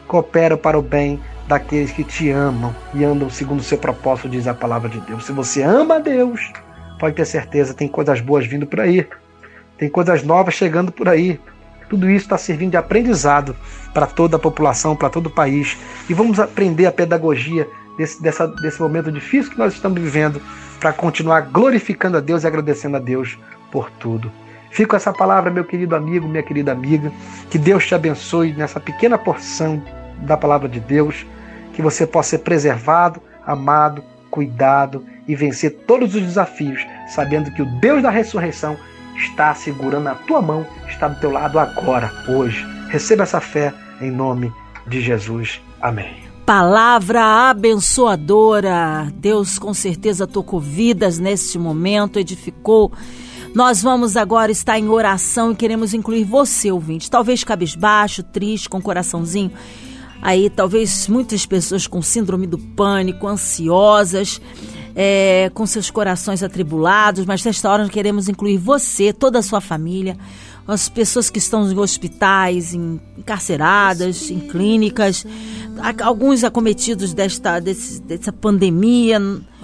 cooperam 0.07 0.57
para 0.57 0.77
o 0.77 0.81
bem 0.83 1.19
daqueles 1.47 1.91
que 1.91 2.03
te 2.03 2.29
amam 2.29 2.73
e 2.93 3.03
andam 3.03 3.31
segundo 3.31 3.61
o 3.61 3.63
seu 3.63 3.79
propósito, 3.79 4.29
diz 4.29 4.47
a 4.47 4.53
palavra 4.53 4.87
de 4.87 4.99
Deus. 5.01 5.25
Se 5.25 5.31
você 5.31 5.63
ama 5.63 5.95
a 5.95 5.99
Deus, 5.99 6.51
pode 6.99 7.15
ter 7.15 7.25
certeza, 7.25 7.73
tem 7.73 7.87
coisas 7.87 8.19
boas 8.21 8.45
vindo 8.45 8.65
por 8.65 8.79
aí. 8.79 9.07
Tem 9.77 9.89
coisas 9.89 10.23
novas 10.23 10.55
chegando 10.55 10.91
por 10.91 11.07
aí. 11.07 11.39
Tudo 11.89 12.09
isso 12.09 12.25
está 12.25 12.37
servindo 12.37 12.71
de 12.71 12.77
aprendizado 12.77 13.55
para 13.93 14.05
toda 14.05 14.35
a 14.35 14.39
população, 14.39 14.95
para 14.95 15.09
todo 15.09 15.27
o 15.27 15.31
país. 15.31 15.77
E 16.09 16.13
vamos 16.13 16.39
aprender 16.39 16.85
a 16.85 16.91
pedagogia 16.91 17.67
desse, 17.97 18.21
dessa, 18.21 18.47
desse 18.47 18.81
momento 18.81 19.11
difícil 19.11 19.51
que 19.51 19.57
nós 19.57 19.73
estamos 19.73 20.01
vivendo 20.01 20.41
para 20.79 20.91
continuar 20.91 21.41
glorificando 21.41 22.17
a 22.17 22.19
Deus 22.19 22.43
e 22.43 22.47
agradecendo 22.47 22.97
a 22.97 22.99
Deus 22.99 23.37
por 23.71 23.89
tudo. 23.91 24.31
Fico 24.69 24.95
essa 24.95 25.13
palavra, 25.13 25.49
meu 25.49 25.63
querido 25.63 25.95
amigo, 25.95 26.27
minha 26.27 26.43
querida 26.43 26.71
amiga. 26.71 27.11
Que 27.49 27.57
Deus 27.57 27.87
te 27.87 27.95
abençoe 27.95 28.53
nessa 28.53 28.79
pequena 28.79 29.17
porção 29.17 29.81
da 30.19 30.35
palavra 30.35 30.67
de 30.67 30.79
Deus. 30.79 31.25
Que 31.73 31.81
você 31.81 32.05
possa 32.05 32.31
ser 32.31 32.39
preservado, 32.39 33.21
amado, 33.45 34.03
cuidado 34.29 35.03
e 35.27 35.35
vencer 35.35 35.71
todos 35.87 36.15
os 36.15 36.21
desafios, 36.21 36.85
sabendo 37.07 37.51
que 37.51 37.61
o 37.61 37.79
Deus 37.79 38.01
da 38.03 38.09
ressurreição 38.09 38.77
está 39.15 39.53
segurando 39.53 40.07
a 40.07 40.15
tua 40.15 40.41
mão, 40.41 40.65
está 40.87 41.07
do 41.07 41.19
teu 41.19 41.31
lado 41.31 41.59
agora, 41.59 42.11
hoje. 42.27 42.65
Receba 42.89 43.23
essa 43.23 43.41
fé 43.41 43.73
em 43.99 44.11
nome 44.11 44.51
de 44.87 45.01
Jesus. 45.01 45.61
Amém. 45.81 46.27
Palavra 46.45 47.49
abençoadora. 47.49 49.11
Deus 49.15 49.59
com 49.59 49.73
certeza 49.73 50.25
tocou 50.25 50.61
vidas 50.61 51.19
neste 51.19 51.59
momento, 51.59 52.19
edificou. 52.19 52.91
Nós 53.53 53.81
vamos 53.81 54.15
agora 54.15 54.51
estar 54.51 54.77
em 54.79 54.87
oração 54.87 55.51
e 55.51 55.55
queremos 55.55 55.93
incluir 55.93 56.23
você, 56.23 56.71
ouvinte. 56.71 57.11
Talvez 57.11 57.43
cabisbaixo, 57.43 58.23
triste, 58.23 58.69
com 58.69 58.81
coraçãozinho. 58.81 59.51
Aí, 60.21 60.49
talvez 60.49 61.07
muitas 61.07 61.45
pessoas 61.45 61.87
com 61.87 62.01
síndrome 62.01 62.47
do 62.47 62.57
pânico, 62.57 63.27
ansiosas 63.27 64.41
é, 64.99 65.51
com 65.53 65.63
seus 65.67 65.91
corações 65.91 66.41
atribulados, 66.41 67.23
mas 67.23 67.45
nesta 67.45 67.69
hora 67.69 67.87
queremos 67.87 68.27
incluir 68.27 68.57
você, 68.57 69.13
toda 69.13 69.37
a 69.37 69.43
sua 69.43 69.61
família, 69.61 70.17
as 70.67 70.89
pessoas 70.89 71.29
que 71.29 71.37
estão 71.37 71.71
em 71.71 71.77
hospitais, 71.77 72.73
encarceradas, 72.73 74.31
em 74.31 74.39
clínicas, 74.39 75.23
alguns 76.03 76.43
acometidos 76.43 77.13
desta 77.13 77.59
desse, 77.59 78.01
dessa 78.01 78.33
pandemia. 78.33 79.19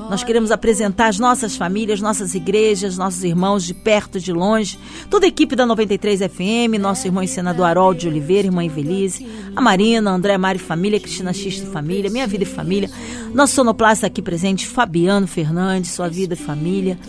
Nós 0.10 0.24
queremos 0.24 0.52
apresentar 0.52 1.08
as 1.08 1.20
nossas 1.20 1.56
famílias, 1.56 2.02
nossas 2.02 2.36
igrejas, 2.36 2.98
nossos 2.98 3.24
irmãos 3.24 3.64
de 3.64 3.74
perto 3.74 4.18
e 4.18 4.22
de 4.22 4.32
longe, 4.32 4.78
toda 5.10 5.26
a 5.26 5.30
equipe 5.30 5.56
da 5.56 5.66
93 5.66 6.20
FM, 6.20 6.80
nosso 6.80 7.08
irmão 7.08 7.26
senador 7.26 7.66
Harold 7.66 8.00
de 8.00 8.08
Oliveira, 8.08 8.48
irmã 8.48 8.64
Evelise, 8.64 9.26
a 9.56 9.62
Marina, 9.62 10.12
André 10.12 10.38
Mari 10.38 10.60
Família, 10.60 11.00
Cristina 11.00 11.34
X 11.34 11.56
de 11.56 11.66
Família, 11.68 12.10
Minha 12.10 12.28
Vida 12.28 12.44
e 12.44 12.48
Família, 12.48 12.90
nosso 13.34 13.54
sonoplasta 13.56 14.08
aqui 14.08 14.22
presente, 14.22 14.68
Fabiano 14.68 15.28
Fernandes, 15.28 15.92
Sua 15.92 16.08
Vida 16.10 16.34
e 16.34 16.38
Família. 16.38 17.00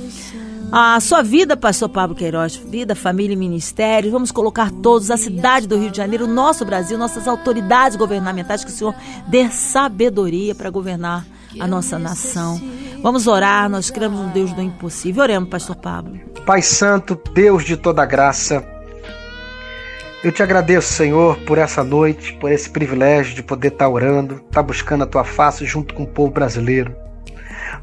A 0.72 0.98
sua 0.98 1.22
vida, 1.22 1.56
pastor 1.56 1.88
Pablo 1.88 2.16
Queiroz, 2.16 2.56
vida, 2.56 2.96
família 2.96 3.34
e 3.34 3.36
ministério. 3.36 4.10
Vamos 4.10 4.32
colocar 4.32 4.72
todos, 4.72 5.08
a 5.10 5.16
cidade 5.16 5.68
do 5.68 5.78
Rio 5.78 5.90
de 5.90 5.98
Janeiro, 5.98 6.24
o 6.24 6.28
nosso 6.28 6.64
Brasil, 6.64 6.98
nossas 6.98 7.28
autoridades 7.28 7.96
governamentais, 7.96 8.64
que 8.64 8.70
o 8.70 8.74
Senhor 8.74 8.94
dê 9.28 9.48
sabedoria 9.50 10.52
para 10.52 10.70
governar 10.70 11.24
a 11.60 11.66
nossa 11.66 11.98
nação. 11.98 12.60
Vamos 13.02 13.26
orar, 13.26 13.68
nós 13.68 13.90
cremos 13.90 14.20
no 14.20 14.28
Deus 14.28 14.52
do 14.52 14.62
impossível. 14.62 15.22
Oremos, 15.22 15.48
pastor 15.48 15.76
Pablo. 15.76 16.18
Pai 16.46 16.62
Santo, 16.62 17.20
Deus 17.34 17.64
de 17.64 17.76
toda 17.76 18.04
graça, 18.04 18.64
eu 20.24 20.32
te 20.32 20.42
agradeço, 20.42 20.90
Senhor, 20.90 21.36
por 21.40 21.58
essa 21.58 21.84
noite, 21.84 22.32
por 22.40 22.50
esse 22.50 22.70
privilégio 22.70 23.34
de 23.34 23.42
poder 23.42 23.68
estar 23.68 23.90
orando, 23.90 24.36
estar 24.36 24.62
buscando 24.62 25.04
a 25.04 25.06
tua 25.06 25.22
face 25.22 25.66
junto 25.66 25.92
com 25.92 26.04
o 26.04 26.06
povo 26.06 26.32
brasileiro. 26.32 26.96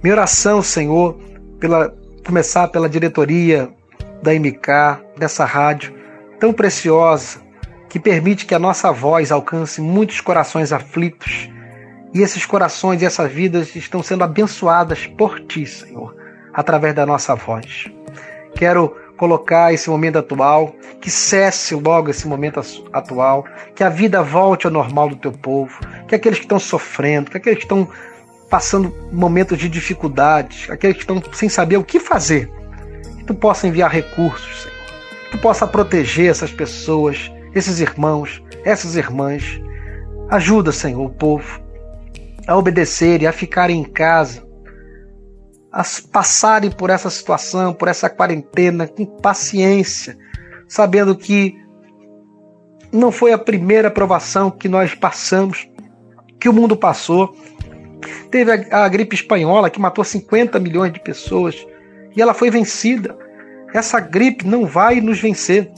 Minha 0.02 0.16
oração, 0.16 0.64
Senhor, 0.64 1.20
pela 1.60 1.94
começar 2.26 2.68
pela 2.70 2.90
diretoria 2.90 3.70
da 4.24 4.34
MK, 4.34 5.04
dessa 5.20 5.46
rádio 5.46 5.94
tão 6.40 6.52
preciosa, 6.52 7.40
que 7.88 8.00
permite 8.00 8.48
que 8.48 8.56
a 8.56 8.60
nossa 8.60 8.92
voz 8.92 9.32
alcance 9.32 9.80
muitos 9.80 10.20
corações 10.20 10.74
aflitos. 10.74 11.48
E 12.14 12.22
esses 12.22 12.46
corações 12.46 13.02
e 13.02 13.06
essas 13.06 13.32
vidas 13.32 13.76
estão 13.76 14.04
sendo 14.04 14.24
abençoadas 14.24 15.08
por 15.08 15.40
ti, 15.40 15.66
Senhor, 15.66 16.16
através 16.54 16.94
da 16.94 17.06
nossa 17.06 17.36
voz. 17.36 17.86
Quero 18.56 18.96
colocar 19.16 19.74
esse 19.74 19.90
momento 19.90 20.18
atual, 20.18 20.76
que 21.00 21.10
cesse 21.10 21.74
logo 21.74 22.10
esse 22.10 22.28
momento 22.28 22.60
atual, 22.92 23.46
que 23.74 23.84
a 23.84 23.90
vida 23.90 24.22
volte 24.22 24.66
ao 24.66 24.74
normal 24.74 25.10
do 25.10 25.16
teu 25.16 25.32
povo, 25.32 25.80
que 26.08 26.16
aqueles 26.16 26.40
que 26.40 26.46
estão 26.46 26.60
sofrendo, 26.60 27.32
que 27.32 27.38
aqueles 27.38 27.60
que 27.60 27.66
estão 27.66 27.88
passando 28.50 28.94
momentos 29.12 29.58
de 29.58 29.70
dificuldades, 29.70 30.70
aqueles 30.70 30.98
que 30.98 31.04
estão 31.04 31.22
sem 31.32 31.48
saber 31.48 31.78
o 31.78 31.84
que 31.84 32.00
fazer, 32.00 32.52
que 33.18 33.24
tu 33.24 33.34
possa 33.34 33.68
enviar 33.68 33.90
recursos, 33.90 34.64
Senhor. 34.64 34.78
Que 35.26 35.38
tu 35.38 35.42
possa 35.42 35.66
proteger 35.66 36.30
essas 36.30 36.52
pessoas, 36.52 37.32
esses 37.56 37.80
irmãos, 37.80 38.44
essas 38.66 38.98
irmãs. 38.98 39.62
Ajuda, 40.30 40.74
Senhor, 40.74 41.06
o 41.06 41.10
povo 41.10 41.62
a 42.48 42.58
obedecerem, 42.58 43.28
a 43.28 43.32
ficarem 43.32 43.80
em 43.80 43.84
casa, 43.84 44.46
a 45.72 45.84
passarem 46.12 46.70
por 46.72 46.90
essa 46.90 47.10
situação, 47.10 47.74
por 47.74 47.88
essa 47.88 48.10
quarentena 48.10 48.88
com 48.88 49.06
paciência, 49.06 50.18
sabendo 50.68 51.16
que 51.16 51.56
não 52.92 53.12
foi 53.12 53.32
a 53.32 53.38
primeira 53.38 53.90
provação 53.90 54.52
que 54.52 54.68
nós 54.68 54.94
passamos, 54.94 55.70
que 56.40 56.50
o 56.50 56.54
mundo 56.54 56.76
passou, 56.76 57.36
Teve 58.30 58.52
a, 58.52 58.86
a 58.86 58.88
gripe 58.88 59.16
espanhola 59.16 59.70
que 59.70 59.80
matou 59.80 60.04
50 60.04 60.60
milhões 60.60 60.92
de 60.94 61.00
pessoas 61.00 61.56
e 62.16 62.22
ela 62.22 62.34
foi 62.34 62.50
vencida. 62.50 63.18
Essa 63.74 64.00
gripe 64.00 64.46
não 64.46 64.66
vai 64.66 65.00
nos 65.00 65.20
vencer. 65.20 65.72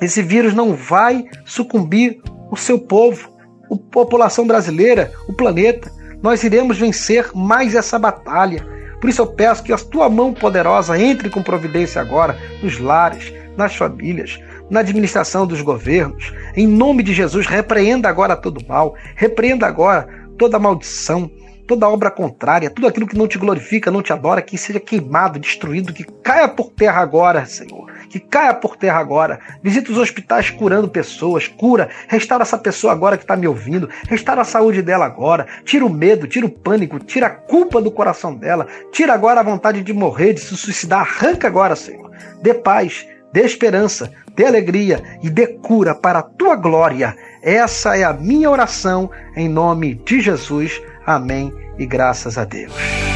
Esse 0.00 0.22
vírus 0.22 0.54
não 0.54 0.74
vai 0.74 1.24
sucumbir 1.44 2.20
o 2.50 2.56
seu 2.56 2.78
povo, 2.78 3.32
a 3.70 3.76
população 3.90 4.46
brasileira, 4.46 5.12
o 5.28 5.32
planeta. 5.32 5.90
Nós 6.24 6.42
iremos 6.42 6.78
vencer 6.78 7.30
mais 7.34 7.74
essa 7.74 7.98
batalha. 7.98 8.66
Por 8.98 9.10
isso 9.10 9.20
eu 9.20 9.26
peço 9.26 9.62
que 9.62 9.74
a 9.74 9.76
tua 9.76 10.08
mão 10.08 10.32
poderosa 10.32 10.98
entre 10.98 11.28
com 11.28 11.42
providência 11.42 12.00
agora 12.00 12.34
nos 12.62 12.78
lares, 12.78 13.30
nas 13.58 13.76
famílias, 13.76 14.40
na 14.70 14.80
administração 14.80 15.46
dos 15.46 15.60
governos. 15.60 16.32
Em 16.56 16.66
nome 16.66 17.02
de 17.02 17.12
Jesus, 17.12 17.46
repreenda 17.46 18.08
agora 18.08 18.34
todo 18.36 18.66
mal, 18.66 18.94
repreenda 19.14 19.66
agora 19.66 20.08
toda 20.38 20.58
maldição, 20.58 21.30
toda 21.68 21.90
obra 21.90 22.10
contrária, 22.10 22.70
tudo 22.70 22.86
aquilo 22.86 23.06
que 23.06 23.18
não 23.18 23.28
te 23.28 23.36
glorifica, 23.36 23.90
não 23.90 24.00
te 24.00 24.10
adora, 24.10 24.40
que 24.40 24.56
seja 24.56 24.80
queimado, 24.80 25.38
destruído, 25.38 25.92
que 25.92 26.04
caia 26.22 26.48
por 26.48 26.70
terra 26.70 27.02
agora, 27.02 27.44
Senhor. 27.44 27.92
Que 28.08 28.20
caia 28.20 28.54
por 28.54 28.76
terra 28.76 28.98
agora. 28.98 29.38
Visita 29.62 29.90
os 29.90 29.98
hospitais 29.98 30.50
curando 30.50 30.88
pessoas, 30.88 31.48
cura, 31.48 31.88
restaura 32.08 32.42
essa 32.42 32.58
pessoa 32.58 32.92
agora 32.92 33.16
que 33.16 33.24
está 33.24 33.36
me 33.36 33.46
ouvindo, 33.46 33.88
restaura 34.08 34.42
a 34.42 34.44
saúde 34.44 34.82
dela 34.82 35.04
agora, 35.04 35.46
tira 35.64 35.84
o 35.84 35.90
medo, 35.90 36.26
tira 36.26 36.46
o 36.46 36.50
pânico, 36.50 36.98
tira 36.98 37.26
a 37.26 37.30
culpa 37.30 37.80
do 37.80 37.90
coração 37.90 38.34
dela, 38.34 38.66
tira 38.92 39.12
agora 39.12 39.40
a 39.40 39.44
vontade 39.44 39.82
de 39.82 39.92
morrer, 39.92 40.34
de 40.34 40.40
se 40.40 40.56
suicidar, 40.56 41.00
arranca 41.00 41.46
agora, 41.46 41.76
Senhor. 41.76 42.10
Dê 42.42 42.54
paz, 42.54 43.06
dê 43.32 43.42
esperança, 43.42 44.10
dê 44.34 44.46
alegria 44.46 45.02
e 45.22 45.30
dê 45.30 45.46
cura 45.46 45.94
para 45.94 46.20
a 46.20 46.22
tua 46.22 46.56
glória. 46.56 47.16
Essa 47.42 47.96
é 47.96 48.04
a 48.04 48.12
minha 48.12 48.50
oração 48.50 49.10
em 49.36 49.48
nome 49.48 49.94
de 49.94 50.20
Jesus. 50.20 50.80
Amém 51.06 51.52
e 51.78 51.86
graças 51.86 52.38
a 52.38 52.44
Deus. 52.44 53.13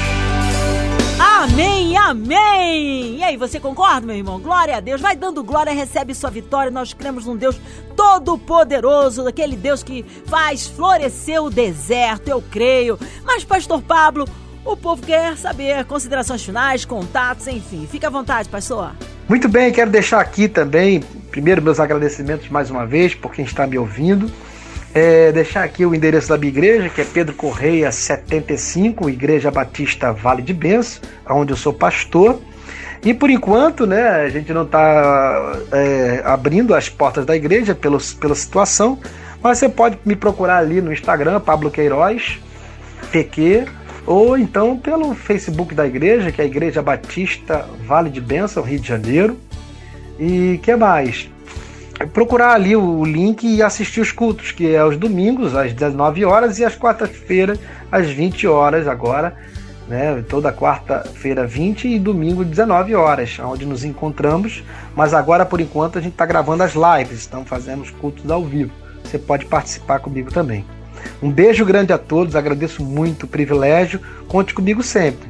Amém! 2.09 3.16
E 3.16 3.23
aí, 3.23 3.37
você 3.37 3.61
concorda, 3.61 4.07
meu 4.07 4.16
irmão? 4.16 4.40
Glória 4.40 4.75
a 4.75 4.81
Deus. 4.81 4.99
Vai 4.99 5.14
dando 5.14 5.44
glória, 5.44 5.75
recebe 5.75 6.14
sua 6.14 6.31
vitória. 6.31 6.71
Nós 6.71 6.94
cremos 6.94 7.27
num 7.27 7.37
Deus 7.37 7.61
todo-poderoso, 7.94 9.25
daquele 9.25 9.55
Deus 9.55 9.83
que 9.83 10.03
faz 10.25 10.66
florescer 10.66 11.42
o 11.42 11.51
deserto, 11.51 12.29
eu 12.29 12.42
creio. 12.51 12.99
Mas, 13.27 13.44
Pastor 13.44 13.83
Pablo, 13.83 14.27
o 14.64 14.75
povo 14.75 15.05
quer 15.05 15.37
saber 15.37 15.85
considerações 15.85 16.42
finais, 16.42 16.87
contatos, 16.87 17.47
enfim. 17.47 17.87
Fica 17.87 18.07
à 18.07 18.11
vontade, 18.11 18.49
pastor. 18.49 18.92
Muito 19.29 19.47
bem, 19.47 19.71
quero 19.71 19.90
deixar 19.90 20.21
aqui 20.21 20.49
também, 20.49 21.01
primeiro, 21.31 21.61
meus 21.61 21.79
agradecimentos 21.79 22.49
mais 22.49 22.71
uma 22.71 22.87
vez 22.87 23.14
por 23.14 23.33
quem 23.33 23.44
está 23.44 23.66
me 23.66 23.77
ouvindo. 23.77 24.31
É, 24.94 25.31
deixar 25.33 25.64
aqui 25.64 25.85
o 25.85 25.94
endereço 25.94 26.29
da 26.29 26.38
minha 26.38 26.48
igreja, 26.48 26.88
que 26.88 27.01
é 27.01 27.05
Pedro 27.05 27.35
Correia 27.35 27.92
75, 27.92 29.09
Igreja 29.11 29.51
Batista 29.51 30.12
Vale 30.12 30.42
de 30.42 30.55
Benço, 30.55 31.01
onde 31.29 31.53
eu 31.53 31.57
sou 31.57 31.72
pastor. 31.72 32.40
E 33.05 33.14
por 33.14 33.31
enquanto, 33.31 33.87
né, 33.87 34.09
a 34.09 34.29
gente 34.29 34.53
não 34.53 34.62
está 34.62 35.57
é, 35.72 36.22
abrindo 36.24 36.74
as 36.74 36.88
portas 36.88 37.24
da 37.24 37.37
igreja 37.37 37.74
pelos, 37.74 38.12
pela 38.12 38.35
situação, 38.35 38.98
mas 39.42 39.59
você 39.59 39.68
pode 39.68 39.98
me 40.05 40.16
procurar 40.16 40.59
ali 40.59 40.81
no 40.81 40.92
Instagram, 40.92 41.38
Pablo 41.40 41.70
Queiroz, 41.70 42.40
PQ, 43.12 43.66
ou 44.05 44.37
então 44.37 44.77
pelo 44.77 45.14
Facebook 45.14 45.74
da 45.74 45.87
igreja, 45.87 46.33
que 46.33 46.40
é 46.40 46.44
a 46.44 46.46
Igreja 46.46 46.83
Batista 46.83 47.68
Vale 47.87 48.11
de 48.11 48.20
Bênção, 48.20 48.62
Rio 48.62 48.81
de 48.81 48.88
Janeiro. 48.88 49.38
E 50.18 50.59
que 50.62 50.74
mais? 50.74 51.31
Procurar 52.12 52.52
ali 52.52 52.76
o 52.76 53.04
link 53.04 53.44
e 53.46 53.62
assistir 53.62 54.00
os 54.00 54.12
cultos, 54.12 54.52
que 54.52 54.74
é 54.74 54.78
aos 54.78 54.96
domingos, 54.96 55.54
às 55.54 55.72
19 55.72 56.24
horas, 56.24 56.58
e 56.58 56.64
às 56.64 56.76
quartas-feiras, 56.76 57.58
às 57.90 58.08
20 58.08 58.46
horas 58.46 58.87
agora 58.87 59.37
né? 59.88 60.22
Toda 60.28 60.52
quarta-feira 60.52 61.46
20 61.46 61.88
e 61.88 61.98
domingo 61.98 62.44
19 62.44 62.94
horas, 62.94 63.38
onde 63.40 63.64
nos 63.64 63.84
encontramos. 63.84 64.62
Mas 64.94 65.14
agora, 65.14 65.46
por 65.46 65.61
enquanto, 65.61 65.98
a 65.98 66.00
gente 66.00 66.12
está 66.12 66.26
gravando 66.26 66.62
as 66.62 66.74
lives, 66.74 67.20
estamos 67.20 67.48
fazendo 67.48 67.82
os 67.82 67.90
cultos 67.90 68.30
ao 68.30 68.44
vivo. 68.44 68.70
Você 69.02 69.18
pode 69.18 69.46
participar 69.46 69.98
comigo 70.00 70.30
também. 70.30 70.64
Um 71.22 71.30
beijo 71.30 71.64
grande 71.64 71.92
a 71.92 71.98
todos, 71.98 72.37
agradeço 72.37 72.84
muito 72.84 73.24
o 73.24 73.28
privilégio. 73.28 74.00
Conte 74.28 74.52
comigo 74.52 74.82
sempre. 74.82 75.28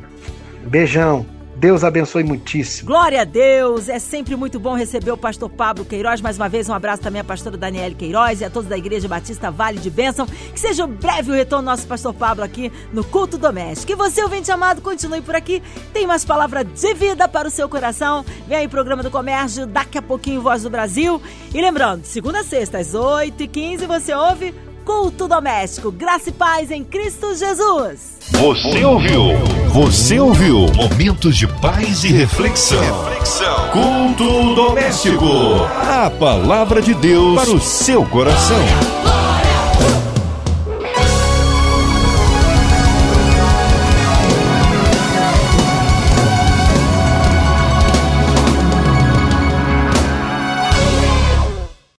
Beijão. 0.66 1.37
Deus 1.58 1.82
abençoe 1.82 2.22
muitíssimo. 2.22 2.86
Glória 2.86 3.22
a 3.22 3.24
Deus! 3.24 3.88
É 3.88 3.98
sempre 3.98 4.36
muito 4.36 4.60
bom 4.60 4.76
receber 4.76 5.10
o 5.10 5.16
pastor 5.16 5.50
Pablo 5.50 5.84
Queiroz. 5.84 6.20
Mais 6.20 6.36
uma 6.36 6.48
vez, 6.48 6.68
um 6.68 6.72
abraço 6.72 7.02
também 7.02 7.20
à 7.20 7.24
pastora 7.24 7.56
Daniele 7.56 7.96
Queiroz 7.96 8.40
e 8.40 8.44
a 8.44 8.50
todos 8.50 8.68
da 8.68 8.78
Igreja 8.78 9.08
Batista 9.08 9.50
Vale 9.50 9.80
de 9.80 9.90
Bênção. 9.90 10.24
Que 10.24 10.60
seja 10.60 10.86
breve 10.86 11.32
o 11.32 11.34
retorno 11.34 11.64
do 11.64 11.70
nosso 11.70 11.84
pastor 11.84 12.14
Pablo 12.14 12.44
aqui 12.44 12.70
no 12.92 13.02
Culto 13.02 13.36
Doméstico. 13.36 13.90
E 13.90 13.96
você, 13.96 14.22
ouvinte 14.22 14.52
amado, 14.52 14.80
continue 14.80 15.20
por 15.20 15.34
aqui. 15.34 15.60
Tem 15.92 16.06
mais 16.06 16.24
palavra 16.24 16.62
de 16.62 16.94
vida 16.94 17.26
para 17.26 17.48
o 17.48 17.50
seu 17.50 17.68
coração. 17.68 18.24
Vem 18.46 18.58
aí, 18.58 18.68
programa 18.68 19.02
do 19.02 19.10
comércio, 19.10 19.66
daqui 19.66 19.98
a 19.98 20.02
pouquinho, 20.02 20.40
Voz 20.40 20.62
do 20.62 20.70
Brasil. 20.70 21.20
E 21.52 21.60
lembrando, 21.60 22.04
segunda 22.04 22.38
a 22.38 22.44
sexta, 22.44 22.78
às 22.78 22.94
8h15, 22.94 23.84
você 23.84 24.14
ouve 24.14 24.54
Culto 24.88 25.28
Doméstico, 25.28 25.92
Graça 25.92 26.30
e 26.30 26.32
Paz 26.32 26.70
em 26.70 26.82
Cristo 26.82 27.34
Jesus. 27.36 28.16
Você 28.30 28.82
ouviu? 28.86 29.36
Você 29.68 30.18
ouviu? 30.18 30.60
Momentos 30.74 31.36
de 31.36 31.46
paz 31.46 32.04
e 32.04 32.08
reflexão. 32.08 32.80
reflexão. 32.80 33.68
Culto 33.68 34.54
Doméstico. 34.54 35.26
A 35.86 36.08
palavra 36.08 36.80
de 36.80 36.94
Deus 36.94 37.38
para 37.38 37.50
o 37.50 37.60
seu 37.60 38.02
coração. 38.06 38.56